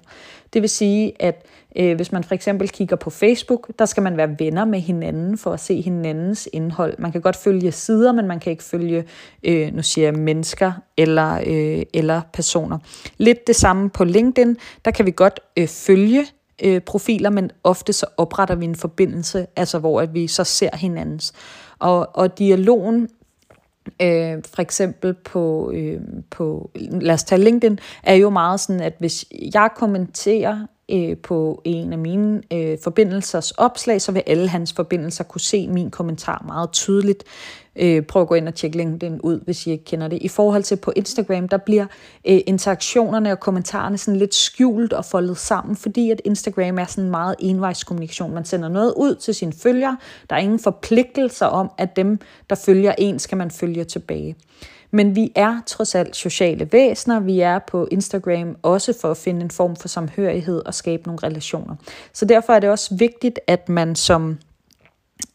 Det 0.55 0.61
vil 0.61 0.69
sige, 0.69 1.13
at 1.19 1.45
øh, 1.75 1.95
hvis 1.95 2.11
man 2.11 2.23
for 2.23 2.35
eksempel 2.35 2.69
kigger 2.69 2.95
på 2.95 3.09
Facebook, 3.09 3.71
der 3.79 3.85
skal 3.85 4.03
man 4.03 4.17
være 4.17 4.35
venner 4.39 4.65
med 4.65 4.79
hinanden 4.79 5.37
for 5.37 5.53
at 5.53 5.59
se 5.59 5.81
hinandens 5.81 6.49
indhold. 6.53 6.95
Man 6.99 7.11
kan 7.11 7.21
godt 7.21 7.35
følge 7.35 7.71
sider, 7.71 8.11
men 8.11 8.27
man 8.27 8.39
kan 8.39 8.51
ikke 8.51 8.63
følge, 8.63 9.03
øh, 9.43 9.73
nu 9.73 9.83
siger 9.83 10.07
jeg, 10.07 10.13
mennesker 10.13 10.71
eller, 10.97 11.39
øh, 11.45 11.83
eller 11.93 12.21
personer. 12.33 12.77
Lidt 13.17 13.47
det 13.47 13.55
samme 13.55 13.89
på 13.89 14.03
LinkedIn, 14.03 14.57
der 14.85 14.91
kan 14.91 15.05
vi 15.05 15.11
godt 15.11 15.39
øh, 15.57 15.67
følge 15.67 16.25
øh, 16.63 16.81
profiler, 16.81 17.29
men 17.29 17.51
ofte 17.63 17.93
så 17.93 18.05
opretter 18.17 18.55
vi 18.55 18.65
en 18.65 18.75
forbindelse, 18.75 19.47
altså 19.55 19.79
hvor 19.79 20.01
at 20.01 20.13
vi 20.13 20.27
så 20.27 20.43
ser 20.43 20.75
hinandens. 20.75 21.33
Og, 21.79 22.09
og 22.13 22.39
dialogen 22.39 23.09
Øh, 24.01 24.43
for 24.53 24.61
eksempel 24.61 25.13
på, 25.13 25.71
øh, 25.73 26.01
på, 26.31 26.71
lad 26.75 27.13
os 27.13 27.23
tage 27.23 27.41
LinkedIn, 27.41 27.79
er 28.03 28.13
jo 28.13 28.29
meget 28.29 28.59
sådan, 28.59 28.81
at 28.81 28.93
hvis 28.99 29.25
jeg 29.53 29.69
kommenterer 29.75 30.65
øh, 30.91 31.17
på 31.17 31.61
en 31.65 31.93
af 31.93 31.99
mine 31.99 32.41
øh, 32.53 32.77
forbindelsers 32.83 33.51
opslag, 33.51 34.01
så 34.01 34.11
vil 34.11 34.23
alle 34.27 34.49
hans 34.49 34.73
forbindelser 34.73 35.23
kunne 35.23 35.41
se 35.41 35.67
min 35.67 35.91
kommentar 35.91 36.43
meget 36.47 36.71
tydeligt. 36.71 37.23
Øh, 37.75 38.01
prøv 38.01 38.21
at 38.21 38.27
gå 38.27 38.35
ind 38.35 38.47
og 38.47 38.55
tjekke 38.55 38.77
LinkedIn 38.77 39.21
ud, 39.21 39.39
hvis 39.45 39.67
I 39.67 39.71
ikke 39.71 39.83
kender 39.83 40.07
det. 40.07 40.19
I 40.21 40.27
forhold 40.27 40.63
til 40.63 40.75
på 40.75 40.93
Instagram, 40.95 41.47
der 41.47 41.57
bliver 41.57 41.85
øh, 42.27 42.39
interaktionerne 42.47 43.31
og 43.31 43.39
kommentarerne 43.39 43.97
sådan 43.97 44.19
lidt 44.19 44.35
skjult 44.35 44.93
og 44.93 45.05
foldet 45.05 45.37
sammen, 45.37 45.75
fordi 45.75 46.11
at 46.11 46.21
Instagram 46.25 46.79
er 46.79 46.85
sådan 46.85 47.09
meget 47.09 47.35
envejskommunikation. 47.39 48.33
Man 48.33 48.45
sender 48.45 48.69
noget 48.69 48.93
ud 48.97 49.15
til 49.15 49.35
sine 49.35 49.53
følgere. 49.53 49.97
Der 50.29 50.35
er 50.35 50.39
ingen 50.39 50.59
forpligtelser 50.59 51.45
om, 51.45 51.71
at 51.77 51.95
dem, 51.95 52.19
der 52.49 52.55
følger 52.55 52.93
en, 52.97 53.19
skal 53.19 53.37
man 53.37 53.51
følge 53.51 53.83
tilbage. 53.83 54.35
Men 54.91 55.15
vi 55.15 55.31
er 55.35 55.61
trods 55.65 55.95
alt 55.95 56.15
sociale 56.15 56.69
væsener. 56.71 57.19
Vi 57.19 57.39
er 57.39 57.59
på 57.59 57.87
Instagram 57.91 58.55
også 58.63 58.93
for 59.01 59.11
at 59.11 59.17
finde 59.17 59.41
en 59.41 59.51
form 59.51 59.75
for 59.75 59.87
samhørighed 59.87 60.61
og 60.65 60.73
skabe 60.73 61.03
nogle 61.05 61.19
relationer. 61.23 61.75
Så 62.13 62.25
derfor 62.25 62.53
er 62.53 62.59
det 62.59 62.69
også 62.69 62.95
vigtigt, 62.95 63.39
at 63.47 63.69
man 63.69 63.95
som 63.95 64.37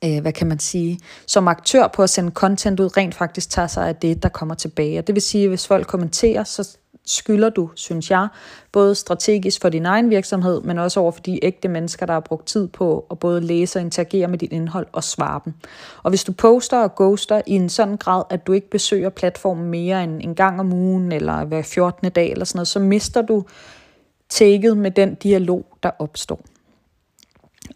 øh, 0.05 0.21
hvad 0.21 0.33
kan 0.33 0.47
man 0.47 0.59
sige, 0.59 0.99
som 1.27 1.49
aktør 1.49 1.87
på 1.87 2.03
at 2.03 2.11
sende 2.11 2.31
content 2.31 2.81
ud, 2.81 2.97
rent 2.97 3.15
faktisk 3.15 3.51
tager 3.51 3.69
sig 3.69 3.89
af 3.89 3.97
det, 3.97 4.23
der 4.23 4.29
kommer 4.29 4.55
tilbage. 4.55 4.99
Og 4.99 5.07
det 5.07 5.15
vil 5.15 5.23
sige, 5.23 5.45
at 5.45 5.51
hvis 5.51 5.67
folk 5.67 5.87
kommenterer, 5.87 6.45
så 6.45 6.77
skylder 7.07 7.51
du, 7.51 7.71
synes 7.75 8.11
jeg, 8.11 8.29
både 8.73 8.95
strategisk 8.95 9.61
for 9.61 9.69
din 9.69 9.87
egen 9.87 10.11
virksomhed, 10.11 10.61
men 10.61 10.79
også 10.79 11.01
over 11.01 11.13
for 11.13 11.21
de 11.21 11.45
ægte 11.45 11.69
mennesker, 11.69 12.07
der 12.07 12.13
har 12.13 12.21
brugt 12.21 12.47
tid 12.47 12.69
på 12.69 13.07
at 13.11 13.19
både 13.19 13.41
læse 13.41 13.79
og 13.79 13.83
interagere 13.83 14.29
med 14.29 14.39
dit 14.39 14.53
indhold 14.53 14.87
og 14.93 15.05
svare 15.05 15.41
dem. 15.45 15.53
Og 16.03 16.11
hvis 16.11 16.25
du 16.25 16.33
poster 16.33 16.83
og 16.83 16.95
ghoster 16.95 17.43
i 17.47 17.53
en 17.53 17.69
sådan 17.69 17.97
grad, 17.97 18.23
at 18.31 18.47
du 18.47 18.53
ikke 18.53 18.71
besøger 18.71 19.09
platformen 19.09 19.71
mere 19.71 20.05
end 20.05 20.21
en 20.23 20.35
gang 20.35 20.61
om 20.61 20.73
ugen, 20.73 21.13
eller 21.13 21.45
hver 21.45 21.63
14. 21.63 22.11
dag, 22.11 22.31
eller 22.31 22.45
sådan 22.45 22.59
noget, 22.59 22.69
så 22.69 22.79
mister 22.79 23.23
du 23.23 23.45
tækket 24.29 24.77
med 24.77 24.91
den 24.91 25.15
dialog, 25.15 25.65
der 25.83 25.91
opstår. 25.99 26.41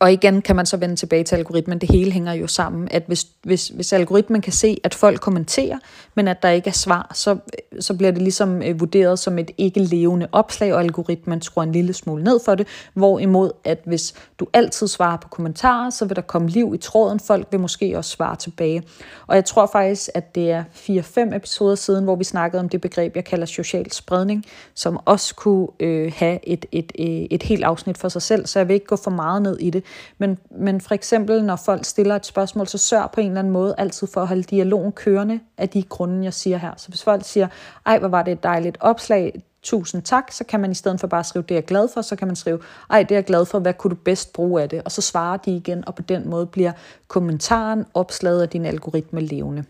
Og 0.04 0.12
igen 0.12 0.42
kan 0.42 0.56
man 0.56 0.66
så 0.66 0.76
vende 0.76 0.96
tilbage 0.96 1.24
til 1.24 1.36
algoritmen. 1.36 1.78
Det 1.78 1.90
hele 1.90 2.12
hænger 2.12 2.32
jo 2.32 2.46
sammen. 2.46 2.88
At 2.90 3.02
hvis, 3.06 3.26
hvis, 3.42 3.68
hvis 3.68 3.92
algoritmen 3.92 4.40
kan 4.40 4.52
se, 4.52 4.80
at 4.84 4.94
folk 4.94 5.20
kommenterer, 5.20 5.78
men 6.14 6.28
at 6.28 6.42
der 6.42 6.48
ikke 6.48 6.68
er 6.68 6.74
svar, 6.74 7.10
så, 7.14 7.36
så 7.80 7.94
bliver 7.94 8.12
det 8.12 8.22
ligesom 8.22 8.62
øh, 8.62 8.80
vurderet 8.80 9.18
som 9.18 9.38
et 9.38 9.50
ikke 9.58 9.80
levende 9.80 10.28
opslag, 10.32 10.74
og 10.74 10.80
algoritmen 10.80 11.42
skruer 11.42 11.64
en 11.64 11.72
lille 11.72 11.92
smule 11.92 12.24
ned 12.24 12.40
for 12.44 12.54
det. 12.54 12.66
Hvorimod, 12.94 13.50
at 13.64 13.80
hvis 13.84 14.14
du 14.38 14.46
altid 14.52 14.88
svarer 14.88 15.16
på 15.16 15.28
kommentarer, 15.28 15.90
så 15.90 16.04
vil 16.04 16.16
der 16.16 16.22
komme 16.22 16.48
liv 16.48 16.72
i 16.74 16.78
tråden. 16.78 17.20
Folk 17.20 17.46
vil 17.50 17.60
måske 17.60 17.98
også 17.98 18.10
svare 18.10 18.36
tilbage. 18.36 18.82
Og 19.26 19.36
jeg 19.36 19.44
tror 19.44 19.68
faktisk, 19.72 20.10
at 20.14 20.34
det 20.34 20.50
er 20.50 20.64
4-5 20.74 21.36
episoder 21.36 21.74
siden, 21.74 22.04
hvor 22.04 22.16
vi 22.16 22.24
snakkede 22.24 22.60
om 22.60 22.68
det 22.68 22.80
begreb, 22.80 23.16
jeg 23.16 23.24
kalder 23.24 23.46
social 23.46 23.92
spredning, 23.92 24.44
som 24.74 24.98
også 25.04 25.34
kunne 25.34 25.68
øh, 25.80 26.12
have 26.16 26.48
et, 26.48 26.66
et, 26.72 26.92
et, 26.94 27.26
et 27.30 27.42
helt 27.42 27.64
afsnit 27.64 27.98
for 27.98 28.08
sig 28.08 28.22
selv, 28.22 28.46
så 28.46 28.58
jeg 28.58 28.68
vil 28.68 28.74
ikke 28.74 28.86
gå 28.86 28.96
for 28.96 29.10
meget 29.10 29.42
ned 29.42 29.58
i 29.60 29.70
det. 29.70 29.84
Men, 30.18 30.38
men 30.50 30.80
for 30.80 30.94
eksempel, 30.94 31.44
når 31.44 31.56
folk 31.56 31.84
stiller 31.84 32.16
et 32.16 32.26
spørgsmål, 32.26 32.66
så 32.66 32.78
sørg 32.78 33.10
på 33.10 33.20
en 33.20 33.26
eller 33.26 33.38
anden 33.38 33.52
måde 33.52 33.74
altid 33.78 34.06
for 34.06 34.20
at 34.20 34.28
holde 34.28 34.42
dialogen 34.42 34.92
kørende 34.92 35.40
af 35.58 35.68
de 35.68 35.82
grunde, 35.82 36.24
jeg 36.24 36.34
siger 36.34 36.56
her. 36.56 36.72
Så 36.76 36.88
hvis 36.88 37.02
folk 37.02 37.24
siger, 37.24 37.48
ej, 37.86 37.98
hvor 37.98 38.08
var 38.08 38.22
det 38.22 38.32
et 38.32 38.42
dejligt 38.42 38.76
opslag, 38.80 39.42
tusind 39.64 40.02
tak, 40.02 40.32
så 40.32 40.44
kan 40.44 40.60
man 40.60 40.70
i 40.70 40.74
stedet 40.74 41.00
for 41.00 41.06
bare 41.06 41.24
skrive, 41.24 41.42
det 41.42 41.50
er 41.50 41.56
jeg 41.56 41.64
glad 41.64 41.88
for, 41.94 42.02
så 42.02 42.16
kan 42.16 42.26
man 42.26 42.36
skrive, 42.36 42.58
ej, 42.90 43.02
det 43.02 43.10
er 43.10 43.16
jeg 43.16 43.24
glad 43.24 43.44
for, 43.44 43.58
hvad 43.58 43.74
kunne 43.74 43.90
du 43.90 44.00
bedst 44.04 44.32
bruge 44.32 44.62
af 44.62 44.68
det? 44.68 44.82
Og 44.84 44.92
så 44.92 45.00
svarer 45.00 45.36
de 45.36 45.56
igen, 45.56 45.88
og 45.88 45.94
på 45.94 46.02
den 46.02 46.30
måde 46.30 46.46
bliver 46.46 46.72
kommentaren, 47.08 47.86
opslaget 47.94 48.42
af 48.42 48.48
din 48.48 48.64
algoritme 48.64 49.20
levende. 49.20 49.64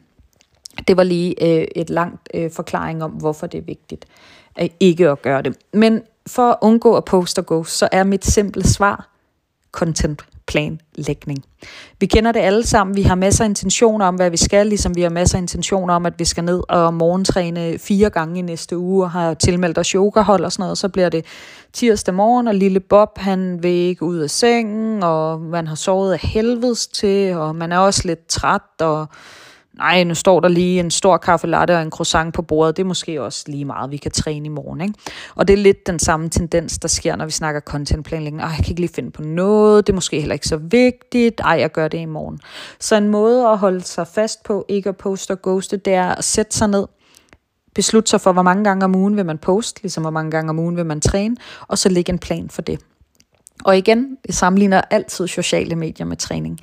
Det 0.89 0.97
var 0.97 1.03
lige 1.03 1.59
øh, 1.61 1.67
et 1.77 1.91
langt 1.91 2.29
øh, 2.35 2.51
forklaring 2.51 3.05
om, 3.05 3.11
hvorfor 3.11 3.47
det 3.47 3.59
er 3.59 3.63
vigtigt 3.63 4.05
øh, 4.61 4.69
ikke 4.81 5.11
at 5.11 5.23
gøre 5.23 5.43
det. 5.43 5.57
Men 5.73 6.03
for 6.27 6.51
at 6.51 6.57
undgå 6.61 6.97
at 6.97 7.05
poste 7.05 7.39
og 7.39 7.47
go, 7.47 7.65
så 7.65 7.89
er 7.93 8.05
mit 8.05 8.25
simple 8.25 8.65
svar 8.65 9.14
content 9.75 10.23
planlægning. 10.47 11.45
Vi 12.01 12.07
kender 12.07 12.33
det 12.33 12.41
alle 12.41 12.67
sammen. 12.67 12.97
Vi 12.97 13.03
har 13.03 13.15
masser 13.15 13.45
af 13.45 13.49
intentioner 13.49 14.07
om, 14.07 14.15
hvad 14.15 14.31
vi 14.31 14.37
skal, 14.37 14.67
ligesom 14.67 14.97
vi 14.97 15.03
har 15.03 15.11
masser 15.11 15.39
af 15.39 15.43
intentioner 15.43 15.95
om, 15.95 16.07
at 16.07 16.13
vi 16.19 16.25
skal 16.25 16.45
ned 16.45 16.63
og 16.69 16.95
morgentræne 16.95 17.79
fire 17.79 18.11
gange 18.11 18.39
i 18.39 18.43
næste 18.43 18.79
uge, 18.79 19.05
og 19.05 19.11
har 19.11 19.35
tilmeldt 19.35 19.79
os 19.79 19.89
yogahold 19.89 20.45
og 20.45 20.53
sådan 20.53 20.63
noget. 20.63 20.79
Så 20.79 20.89
bliver 20.89 21.09
det 21.09 21.25
tirsdag 21.73 22.15
morgen, 22.15 22.49
og 22.49 22.55
lille 22.55 22.81
Bob, 22.81 23.19
han 23.19 23.63
vil 23.63 23.71
ikke 23.71 24.03
ud 24.03 24.19
af 24.19 24.31
sengen, 24.31 25.03
og 25.03 25.41
man 25.41 25.67
har 25.67 25.75
sovet 25.75 26.13
af 26.13 26.19
helvedes 26.19 26.87
til, 26.87 27.35
og 27.35 27.57
man 27.57 27.73
er 27.73 27.79
også 27.79 28.03
lidt 28.05 28.27
træt, 28.29 28.81
og 28.81 29.09
nej, 29.79 30.05
nu 30.05 30.15
står 30.15 30.41
der 30.41 30.49
lige 30.49 30.81
en 30.81 30.91
stor 30.91 31.17
kaffe 31.17 31.47
latte 31.47 31.77
og 31.77 31.83
en 31.83 31.91
croissant 31.91 32.35
på 32.35 32.43
bordet, 32.43 32.77
det 32.77 32.83
er 32.83 32.87
måske 32.87 33.23
også 33.23 33.45
lige 33.47 33.65
meget, 33.65 33.91
vi 33.91 33.97
kan 33.97 34.11
træne 34.11 34.47
i 34.47 34.49
morgen. 34.49 34.81
Ikke? 34.81 34.95
Og 35.35 35.49
det 35.49 35.55
er 35.55 35.59
lidt 35.59 35.87
den 35.87 35.99
samme 35.99 36.29
tendens, 36.29 36.79
der 36.79 36.89
sker, 36.89 37.17
når 37.17 37.25
vi 37.25 37.31
snakker 37.31 37.61
contentplanlægning. 37.61 38.43
Ej, 38.43 38.49
jeg 38.49 38.57
kan 38.57 38.69
ikke 38.69 38.81
lige 38.81 38.95
finde 38.95 39.11
på 39.11 39.23
noget, 39.23 39.87
det 39.87 39.93
er 39.93 39.95
måske 39.95 40.21
heller 40.21 40.33
ikke 40.33 40.49
så 40.49 40.57
vigtigt, 40.57 41.41
ej, 41.41 41.57
jeg 41.61 41.73
gør 41.73 41.89
det 41.89 41.99
i 41.99 42.05
morgen. 42.05 42.41
Så 42.81 42.97
en 42.97 43.09
måde 43.09 43.49
at 43.49 43.59
holde 43.59 43.81
sig 43.81 44.07
fast 44.07 44.43
på, 44.43 44.65
ikke 44.69 44.89
at 44.89 44.97
poste 44.97 45.31
og 45.31 45.43
ghoste, 45.43 45.77
det 45.77 45.95
er 45.95 46.15
at 46.15 46.25
sætte 46.25 46.57
sig 46.57 46.69
ned, 46.69 46.87
beslutte 47.75 48.11
sig 48.11 48.21
for, 48.21 48.33
hvor 48.33 48.43
mange 48.43 48.65
gange 48.65 48.85
om 48.85 48.95
ugen 48.95 49.17
vil 49.17 49.27
man 49.27 49.39
poste, 49.39 49.83
ligesom 49.83 50.03
hvor 50.03 50.11
mange 50.11 50.31
gange 50.31 50.51
om 50.51 50.59
ugen 50.59 50.77
vil 50.77 50.87
man 50.87 51.01
træne, 51.01 51.37
og 51.69 51.79
så 51.79 51.89
lægge 51.89 52.13
en 52.13 52.19
plan 52.19 52.49
for 52.49 52.63
det. 52.63 52.81
Og 53.65 53.79
igen, 53.79 54.17
jeg 54.27 54.35
sammenligner 54.35 54.81
altid 54.91 55.27
sociale 55.27 55.77
medier 55.77 56.07
med 56.07 56.17
træning 56.17 56.61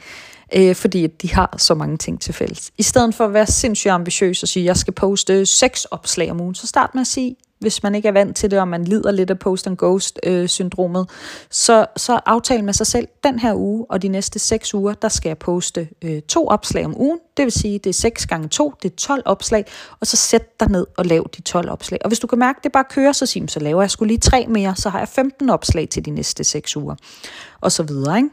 øh, 0.56 0.76
fordi 0.76 1.08
de 1.08 1.34
har 1.34 1.56
så 1.58 1.76
mange 1.76 1.98
ting 1.98 2.22
til 2.22 2.34
fælles. 2.34 2.72
I 2.78 2.84
stedet 2.84 3.16
for 3.16 3.26
at 3.26 3.34
være 3.34 3.48
sindssygt 3.48 3.92
ambitiøs 3.92 4.44
og 4.44 4.50
sige, 4.50 4.64
at 4.64 4.68
jeg 4.68 4.78
skal 4.78 4.94
poste 4.94 5.46
seks 5.46 5.86
opslag 5.86 6.32
om 6.32 6.42
ugen, 6.42 6.56
så 6.56 6.68
start 6.68 6.90
med 6.96 7.02
at 7.02 7.08
sige, 7.08 7.36
hvis 7.62 7.84
man 7.84 7.96
ikke 7.96 8.08
er 8.08 8.12
vant 8.12 8.38
til 8.38 8.52
det, 8.52 8.60
og 8.60 8.68
man 8.68 8.84
lider 8.84 9.12
lidt 9.12 9.30
af 9.30 9.40
post 9.40 9.68
and 9.68 9.78
ghost 9.78 10.20
øh, 10.24 10.48
syndromet, 10.48 11.10
så, 11.50 11.86
så 11.98 12.20
aftal 12.26 12.64
med 12.64 12.74
sig 12.74 12.88
selv, 12.88 13.08
den 13.24 13.40
her 13.40 13.54
uge 13.56 13.86
og 13.90 14.02
de 14.02 14.08
næste 14.08 14.40
seks 14.40 14.74
uger, 14.74 14.94
der 14.94 15.10
skal 15.10 15.30
jeg 15.30 15.38
poste 15.38 15.90
øh, 16.02 16.22
to 16.22 16.48
opslag 16.48 16.86
om 16.86 17.02
ugen. 17.02 17.20
Det 17.38 17.44
vil 17.44 17.52
sige, 17.52 17.80
det 17.80 17.90
er 17.90 17.94
6 17.94 18.26
gange 18.26 18.48
2, 18.48 18.74
det 18.84 18.92
er 18.92 18.96
12 18.96 19.22
opslag, 19.26 19.66
og 20.00 20.08
så 20.08 20.18
sæt 20.18 20.60
dig 20.60 20.70
ned 20.70 20.88
og 20.98 21.06
lav 21.06 21.30
de 21.38 21.42
12 21.42 21.70
opslag. 21.70 22.00
Og 22.04 22.08
hvis 22.08 22.20
du 22.20 22.28
kan 22.28 22.40
mærke, 22.40 22.58
at 22.58 22.64
det 22.64 22.72
bare 22.72 22.86
kører, 22.90 23.12
så 23.12 23.26
sig, 23.26 23.50
så 23.50 23.60
laver 23.60 23.82
jeg 23.82 23.92
skulle 23.92 24.08
lige 24.08 24.20
tre 24.20 24.46
mere, 24.50 24.76
så 24.76 24.90
har 24.90 25.00
jeg 25.00 25.08
15 25.08 25.50
opslag 25.50 25.90
til 25.90 26.06
de 26.06 26.12
næste 26.12 26.44
6 26.44 26.78
uger. 26.78 26.96
Og 27.62 27.72
så 27.72 27.84
videre, 27.84 28.18
ikke? 28.18 28.30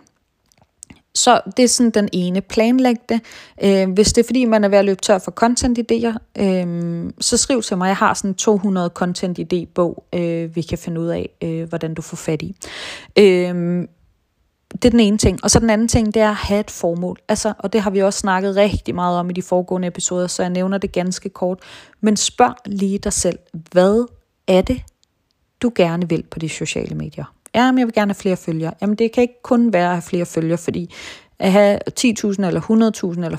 Så 1.19 1.41
det 1.57 1.63
er 1.63 1.69
sådan 1.69 1.91
den 1.91 2.09
ene. 2.13 2.41
Planlæg 2.41 2.97
det. 3.09 3.21
Øh, 3.63 3.91
hvis 3.93 4.13
det 4.13 4.23
er 4.23 4.27
fordi, 4.27 4.45
man 4.45 4.65
er 4.65 4.69
ved 4.69 4.79
at 4.79 4.85
løbe 4.85 5.01
tør 5.01 5.19
for 5.19 5.33
content-idéer, 5.43 6.43
øh, 6.43 7.13
så 7.21 7.37
skriv 7.37 7.63
til 7.63 7.79
mig. 7.79 7.87
Jeg 7.87 7.97
har 7.97 8.15
sådan 8.15 8.35
200 8.35 8.91
content-idé-bog, 8.95 10.05
øh, 10.15 10.57
vi 10.57 10.63
kan 10.63 10.79
finde 10.79 11.01
ud 11.01 11.07
af, 11.07 11.31
øh, 11.43 11.69
hvordan 11.69 11.95
du 11.95 12.03
får 12.03 12.17
fat 12.17 12.43
i. 12.43 12.57
Øh, 13.19 13.87
det 14.73 14.85
er 14.85 14.91
den 14.91 15.01
ene 15.01 15.19
ting. 15.19 15.45
Og 15.45 15.51
så 15.51 15.61
den 15.61 15.71
anden 15.71 15.89
ting, 15.89 16.15
det 16.15 16.23
er 16.23 16.31
at 16.31 16.37
have 16.37 16.61
et 16.61 16.71
formål. 16.71 17.19
Altså, 17.29 17.53
og 17.59 17.73
det 17.73 17.81
har 17.81 17.91
vi 17.91 18.03
også 18.03 18.19
snakket 18.19 18.57
rigtig 18.57 18.95
meget 18.95 19.19
om 19.19 19.31
i 19.31 19.33
de 19.33 19.43
foregående 19.43 19.89
episoder, 19.89 20.27
så 20.27 20.43
jeg 20.43 20.51
nævner 20.51 20.79
det 20.79 20.93
ganske 20.93 21.29
kort. 21.29 21.59
Men 22.01 22.17
spørg 22.17 22.55
lige 22.67 22.99
dig 22.99 23.13
selv, 23.13 23.39
hvad 23.73 24.07
er 24.49 24.63
det, 24.63 24.83
du 25.63 25.73
gerne 25.75 26.09
vil 26.09 26.25
på 26.31 26.39
de 26.39 26.49
sociale 26.49 26.95
medier? 26.95 27.25
Ja, 27.55 27.73
men 27.73 27.79
jeg 27.79 27.87
vil 27.87 27.95
gerne 27.95 28.09
have 28.11 28.15
flere 28.23 28.37
følgere. 28.37 28.75
Jamen 28.83 28.97
det 28.97 29.13
kan 29.13 29.23
ikke 29.23 29.43
kun 29.43 29.73
være 29.73 29.87
at 29.87 29.93
have 29.95 30.03
flere 30.03 30.27
følgere, 30.27 30.59
fordi 30.59 30.95
at 31.41 31.53
have 31.53 31.79
10.000 32.01 32.47
eller 32.47 32.61
100.000 32.61 33.25
eller 33.25 33.39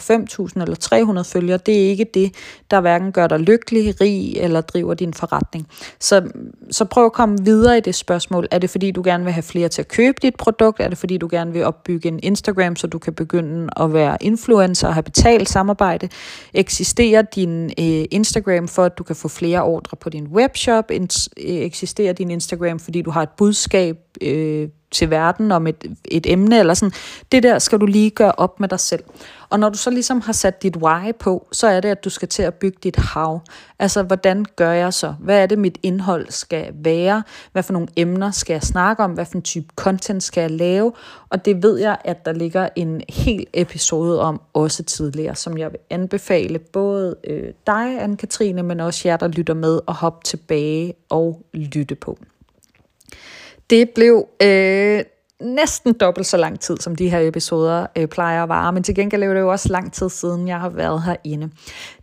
5.000 0.56 0.62
eller 0.62 0.76
300 0.76 1.26
følgere, 1.26 1.58
det 1.66 1.86
er 1.86 1.90
ikke 1.90 2.06
det, 2.14 2.34
der 2.72 2.82
hverken 2.82 3.12
gør 3.12 3.28
dig 3.28 3.40
lykkelig, 3.40 4.02
rig 4.02 4.38
eller 4.38 4.62
driver 4.62 4.94
din 4.94 5.14
forretning. 5.14 5.68
Så, 6.00 6.30
så 6.72 6.86
prøv 6.86 7.06
at 7.06 7.14
komme 7.14 7.38
videre 7.44 7.78
i 7.78 7.82
det 7.82 7.96
spørgsmål. 7.96 8.48
Er 8.52 8.60
det 8.60 8.70
fordi, 8.70 8.92
du 8.92 9.02
gerne 9.06 9.24
vil 9.24 9.34
have 9.34 9.44
flere 9.44 9.70
til 9.70 9.82
at 9.82 9.88
købe 9.88 10.18
dit 10.22 10.36
produkt? 10.36 10.80
Er 10.80 10.90
det 10.90 10.98
fordi, 10.98 11.18
du 11.18 11.28
gerne 11.32 11.54
vil 11.54 11.66
opbygge 11.66 12.08
en 12.08 12.20
Instagram, 12.24 12.76
så 12.76 12.88
du 12.88 13.00
kan 13.00 13.14
begynde 13.14 13.70
at 13.78 13.94
være 13.94 14.18
influencer 14.22 14.88
og 14.88 14.94
have 14.94 15.04
betalt 15.04 15.50
samarbejde? 15.50 16.10
Eksisterer 16.54 17.22
din 17.22 17.66
øh, 17.66 18.06
Instagram 18.12 18.68
for, 18.68 18.84
at 18.84 18.98
du 18.98 19.04
kan 19.04 19.16
få 19.16 19.28
flere 19.28 19.64
ordre 19.64 19.98
på 19.98 20.10
din 20.10 20.28
webshop? 20.28 20.92
Øh, 20.92 21.08
eksisterer 21.46 22.14
din 22.14 22.32
Instagram, 22.32 22.80
fordi 22.80 23.02
du 23.02 23.12
har 23.12 23.24
et 23.24 23.30
budskab, 23.38 23.98
øh, 24.22 24.70
til 24.92 25.10
verden 25.10 25.52
om 25.52 25.68
et, 25.68 25.86
et 26.06 26.32
emne, 26.32 26.60
eller 26.60 26.74
sådan. 26.74 26.94
Det 27.32 27.44
der 27.44 27.60
skal 27.60 27.80
du 27.80 27.86
lige 27.86 28.10
gøre 28.10 28.32
op 28.32 28.60
med 28.60 28.70
dig 28.70 28.80
selv. 28.80 29.04
Og 29.50 29.60
når 29.60 29.70
du 29.70 29.78
så 29.78 29.90
ligesom 29.90 30.22
har 30.22 30.34
sat 30.34 30.64
dit 30.64 30.76
why 30.78 31.12
på, 31.20 31.48
så 31.52 31.68
er 31.68 31.80
det, 31.80 31.90
at 31.90 32.04
du 32.04 32.10
skal 32.10 32.28
til 32.28 32.44
at 32.44 32.54
bygge 32.54 32.78
dit 32.84 32.98
how. 32.98 33.40
Altså, 33.80 34.04
hvordan 34.04 34.46
gør 34.56 34.72
jeg 34.72 34.94
så? 34.94 35.14
Hvad 35.20 35.44
er 35.44 35.46
det, 35.46 35.60
mit 35.60 35.78
indhold 35.84 36.28
skal 36.30 36.72
være? 36.74 37.24
Hvad 37.52 37.64
for 37.64 37.74
nogle 37.74 37.88
emner 37.96 38.32
skal 38.32 38.54
jeg 38.54 38.62
snakke 38.62 39.04
om? 39.04 39.12
Hvad 39.12 39.26
for 39.26 39.36
en 39.36 39.42
type 39.42 39.68
content 39.76 40.24
skal 40.24 40.42
jeg 40.42 40.52
lave? 40.52 40.94
Og 41.30 41.46
det 41.46 41.64
ved 41.64 41.78
jeg, 41.78 41.98
at 42.04 42.26
der 42.26 42.34
ligger 42.34 42.70
en 42.76 43.02
hel 43.10 43.46
episode 43.54 44.22
om 44.22 44.42
også 44.54 44.84
tidligere, 44.84 45.36
som 45.36 45.58
jeg 45.58 45.72
vil 45.72 45.80
anbefale 45.90 46.60
både 46.60 47.16
øh, 47.24 47.54
dig, 47.68 48.04
Anne-Katrine, 48.04 48.62
men 48.62 48.80
også 48.80 49.08
jer, 49.08 49.18
der 49.18 49.28
lytter 49.28 49.54
med, 49.54 49.80
og 49.88 49.96
hoppe 49.96 50.24
tilbage 50.24 50.94
og 51.10 51.46
lytte 51.54 51.96
på. 51.96 52.18
Det 53.70 53.90
blev 53.90 54.28
øh, 54.44 55.04
næsten 55.42 55.94
dobbelt 55.94 56.28
så 56.28 56.38
lang 56.38 56.60
tid, 56.60 56.78
som 56.78 56.96
de 56.96 57.10
her 57.10 57.20
episoder 57.20 57.86
øh, 57.96 58.08
plejer 58.08 58.44
at 58.44 58.50
vare, 58.50 58.74
men 58.74 58.84
til 58.84 58.96
gengæld 58.96 59.24
er 59.24 59.34
det 59.34 59.40
jo 59.40 59.52
også 59.52 59.70
lang 59.70 59.94
tid 59.94 60.10
siden, 60.10 60.48
jeg 60.48 60.60
har 60.60 60.70
været 60.70 61.04
herinde. 61.04 61.50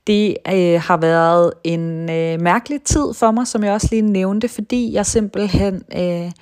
Det 0.07 0.37
øh, 0.49 0.81
har 0.81 0.97
været 0.97 1.53
en 1.65 2.11
øh, 2.11 2.41
mærkelig 2.41 2.83
tid 2.83 3.15
for 3.15 3.31
mig, 3.31 3.47
som 3.47 3.65
jeg 3.65 3.73
også 3.73 3.89
lige 3.91 4.03
nævnte, 4.03 4.49
fordi 4.49 4.93
jeg 4.93 5.07
simpelthen 5.07 5.83
øh, 5.97 6.33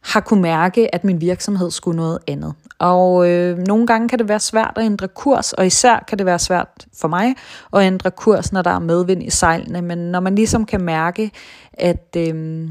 har 0.00 0.20
kunne 0.20 0.42
mærke, 0.42 0.94
at 0.94 1.04
min 1.04 1.20
virksomhed 1.20 1.70
skulle 1.70 1.96
noget 1.96 2.18
andet. 2.26 2.54
Og 2.78 3.30
øh, 3.30 3.58
nogle 3.58 3.86
gange 3.86 4.08
kan 4.08 4.18
det 4.18 4.28
være 4.28 4.40
svært 4.40 4.72
at 4.76 4.84
ændre 4.84 5.08
kurs, 5.08 5.52
og 5.52 5.66
især 5.66 6.04
kan 6.08 6.18
det 6.18 6.26
være 6.26 6.38
svært 6.38 6.86
for 7.00 7.08
mig 7.08 7.34
at 7.72 7.82
ændre 7.82 8.10
kurs, 8.10 8.52
når 8.52 8.62
der 8.62 8.70
er 8.70 8.78
medvind 8.78 9.22
i 9.22 9.30
sejlene. 9.30 9.82
Men 9.82 9.98
når 9.98 10.20
man 10.20 10.34
ligesom 10.34 10.66
kan 10.66 10.80
mærke, 10.80 11.30
at... 11.72 12.16
Øh, 12.16 12.68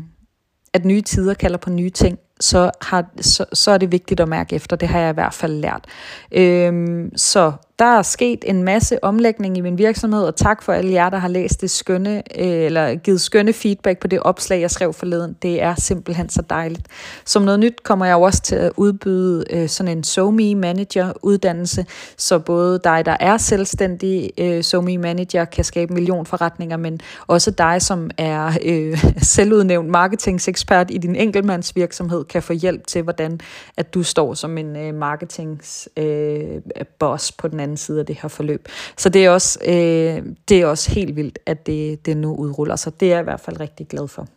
at 0.78 0.86
nye 0.86 1.02
tider 1.02 1.34
kalder 1.34 1.58
på 1.58 1.70
nye 1.70 1.90
ting, 1.90 2.20
så, 2.40 2.72
har, 2.82 3.06
så, 3.22 3.46
så 3.54 3.72
er 3.72 3.78
det 3.78 3.92
vigtigt 3.92 4.20
at 4.20 4.28
mærke 4.28 4.56
efter. 4.56 4.76
Det 4.76 4.88
har 4.88 5.00
jeg 5.00 5.10
i 5.10 5.14
hvert 5.14 5.34
fald 5.34 5.54
lært. 5.54 5.86
Øhm, 6.32 7.18
så 7.18 7.52
der 7.80 7.86
er 7.86 8.02
sket 8.02 8.44
en 8.48 8.64
masse 8.64 9.04
omlægning 9.04 9.58
i 9.58 9.62
min 9.62 9.78
virksomhed, 9.78 10.24
og 10.24 10.36
tak 10.36 10.64
for 10.64 10.74
alle 10.74 10.92
jer, 10.92 11.10
der 11.10 11.18
har 11.18 11.28
læst 11.28 11.62
det 11.62 11.72
skønne, 11.72 12.24
øh, 12.40 12.48
eller 12.48 12.96
givet 12.96 13.22
skønne 13.22 13.54
feedback 13.54 14.00
på 14.00 14.08
det 14.08 14.20
opslag, 14.20 14.62
jeg 14.62 14.72
skrev 14.72 14.94
forleden. 14.94 15.36
Det 15.42 15.62
er 15.62 15.76
simpelthen 15.76 16.30
så 16.30 16.42
dejligt. 16.50 16.88
Som 17.26 17.42
noget 17.42 17.60
nyt 17.60 17.84
kommer 17.84 18.06
jeg 18.06 18.16
også 18.16 18.42
til 18.42 18.56
at 18.56 18.72
udbyde 18.78 19.46
øh, 19.50 19.70
sådan 19.70 19.98
en 19.98 20.04
SoMe 20.04 20.56
Manager 20.56 21.14
uddannelse, 21.22 21.86
så 22.18 22.40
både 22.40 22.80
dig, 22.84 23.06
der 23.06 23.18
er 23.20 23.38
selvstændig 23.38 24.32
øh, 24.38 24.64
SoMe 24.64 24.98
Manager, 24.98 25.46
kan 25.46 25.64
skabe 25.64 25.94
millionforretninger, 25.94 26.78
men 26.78 27.00
også 27.28 27.52
dig, 27.52 27.82
som 27.82 28.10
er 28.18 28.52
øh, 28.66 29.04
selvudnævnt 29.36 29.90
marketingsekspert 29.90 30.92
i 30.92 30.98
din 30.98 31.16
enkeltmandsvirksomhed, 31.16 32.24
kan 32.24 32.44
få 32.44 32.54
hjælp 32.54 32.88
til, 32.88 33.02
hvordan 33.02 33.40
at 33.78 33.94
du 33.94 34.04
står 34.04 34.34
som 34.34 34.58
en 34.58 34.76
øh, 34.76 34.96
marketingsboss 34.96 35.90
øh, 35.98 36.86
boss 37.00 37.32
på 37.32 37.48
den 37.48 37.60
anden 37.60 37.67
anden 37.68 37.78
side 37.78 38.00
af 38.00 38.06
det 38.06 38.18
her 38.22 38.30
forløb. 38.30 38.68
Så 38.98 39.10
det 39.10 39.26
er 39.26 39.30
også, 39.30 39.60
øh, 39.66 40.34
det 40.50 40.62
er 40.62 40.66
også 40.66 40.92
helt 40.92 41.16
vildt, 41.16 41.40
at 41.46 41.68
det, 41.68 42.06
det 42.06 42.18
nu 42.18 42.36
udruller 42.36 42.76
sig. 42.76 43.00
Det 43.00 43.06
er 43.06 43.16
jeg 43.16 43.20
i 43.20 43.24
hvert 43.24 43.40
fald 43.40 43.60
rigtig 43.60 43.88
glad 43.88 44.08
for. 44.08 44.28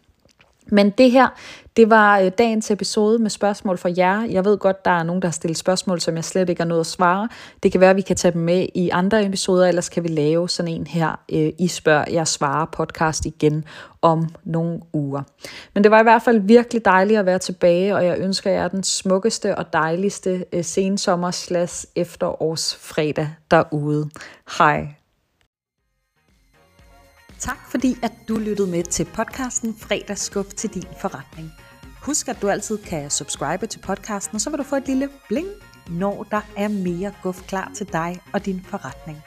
Men 0.71 0.91
det 0.91 1.11
her, 1.11 1.29
det 1.77 1.91
var 1.91 2.19
øh, 2.19 2.31
dagens 2.39 2.71
episode 2.71 3.19
med 3.19 3.31
spørgsmål 3.31 3.79
fra 3.79 3.91
jer. 3.97 4.23
Jeg 4.23 4.45
ved 4.45 4.59
godt, 4.59 4.85
der 4.85 4.91
er 4.91 5.03
nogen, 5.03 5.23
der 5.23 5.29
har 5.29 5.33
stillet 5.33 5.57
spørgsmål, 5.57 6.01
som 6.01 6.17
jeg 6.17 6.25
slet 6.25 6.49
ikke 6.49 6.63
har 6.63 6.69
nået 6.69 6.81
at 6.81 6.87
svare. 6.87 7.29
Det 7.63 7.73
kan 7.73 7.81
være, 7.81 7.91
at 7.91 7.97
vi 7.97 8.01
kan 8.01 8.17
tage 8.17 8.33
dem 8.33 8.43
med 8.43 8.67
i 8.75 8.89
andre 8.89 9.27
episoder, 9.27 9.67
ellers 9.67 9.89
kan 9.89 10.03
vi 10.03 10.09
lave 10.09 10.49
sådan 10.49 10.73
en 10.73 10.87
her, 10.87 11.21
øh, 11.33 11.53
I 11.59 11.69
spørger, 11.69 12.05
jeg 12.11 12.27
svarer 12.27 12.67
podcast 12.73 13.27
igen 13.27 13.65
om 14.03 14.29
nogle 14.45 14.81
uger. 14.93 15.23
Men 15.75 15.85
det 15.85 15.91
var 15.91 16.01
i 16.01 16.03
hvert 16.03 16.23
fald 16.23 16.41
virkelig 16.41 16.85
dejligt 16.85 17.19
at 17.19 17.27
være 17.27 17.39
tilbage, 17.39 17.97
og 17.97 18.07
jeg 18.07 18.19
ønsker 18.19 18.51
jer 18.51 18.69
den 18.69 18.83
smukkeste 18.83 19.59
og 19.59 19.73
dejligste 19.73 20.45
øh, 20.53 20.65
sensommer 20.65 21.31
slash 21.31 21.87
efterårsfredag 21.97 23.29
derude. 23.51 24.11
Hej. 24.59 25.00
Tak 27.41 27.71
fordi, 27.71 27.97
at 28.03 28.13
du 28.29 28.37
lyttede 28.37 28.71
med 28.71 28.85
til 28.85 29.05
podcasten 29.05 29.77
Fredagsskub 29.79 30.47
til 30.57 30.71
din 30.71 30.85
forretning. 31.01 31.53
Husk, 32.03 32.29
at 32.29 32.43
du 32.43 32.49
altid 32.49 32.79
kan 32.79 33.11
subscribe 33.11 33.67
til 33.67 33.79
podcasten, 33.79 34.35
og 34.35 34.41
så 34.41 34.51
vil 34.51 34.59
du 34.59 34.63
få 34.63 34.77
et 34.77 34.87
lille 34.87 35.09
bling, 35.29 35.49
når 35.91 36.27
der 36.31 36.41
er 36.57 36.69
mere 36.69 37.15
guf 37.23 37.43
klar 37.47 37.73
til 37.77 37.93
dig 37.93 38.21
og 38.33 38.47
din 38.47 38.65
forretning. 38.65 39.19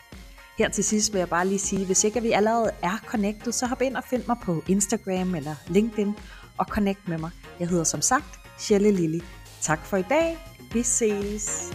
Her 0.57 0.69
til 0.69 0.83
sidst 0.83 1.13
vil 1.13 1.19
jeg 1.19 1.29
bare 1.29 1.47
lige 1.47 1.59
sige, 1.59 1.85
hvis 1.85 2.03
ikke 2.03 2.21
vi 2.21 2.31
allerede 2.31 2.71
er 2.83 2.97
connected, 3.05 3.51
så 3.51 3.65
hop 3.65 3.81
ind 3.81 3.95
og 3.95 4.03
find 4.03 4.23
mig 4.27 4.37
på 4.43 4.63
Instagram 4.67 5.35
eller 5.35 5.55
LinkedIn 5.67 6.13
og 6.57 6.65
connect 6.65 7.07
med 7.07 7.17
mig. 7.17 7.31
Jeg 7.59 7.67
hedder 7.67 7.83
som 7.83 8.01
sagt 8.01 8.39
Shelle 8.59 8.91
Lilly. 8.91 9.19
Tak 9.61 9.85
for 9.85 9.97
i 9.97 10.05
dag. 10.09 10.37
Vi 10.73 10.83
ses. 10.83 11.73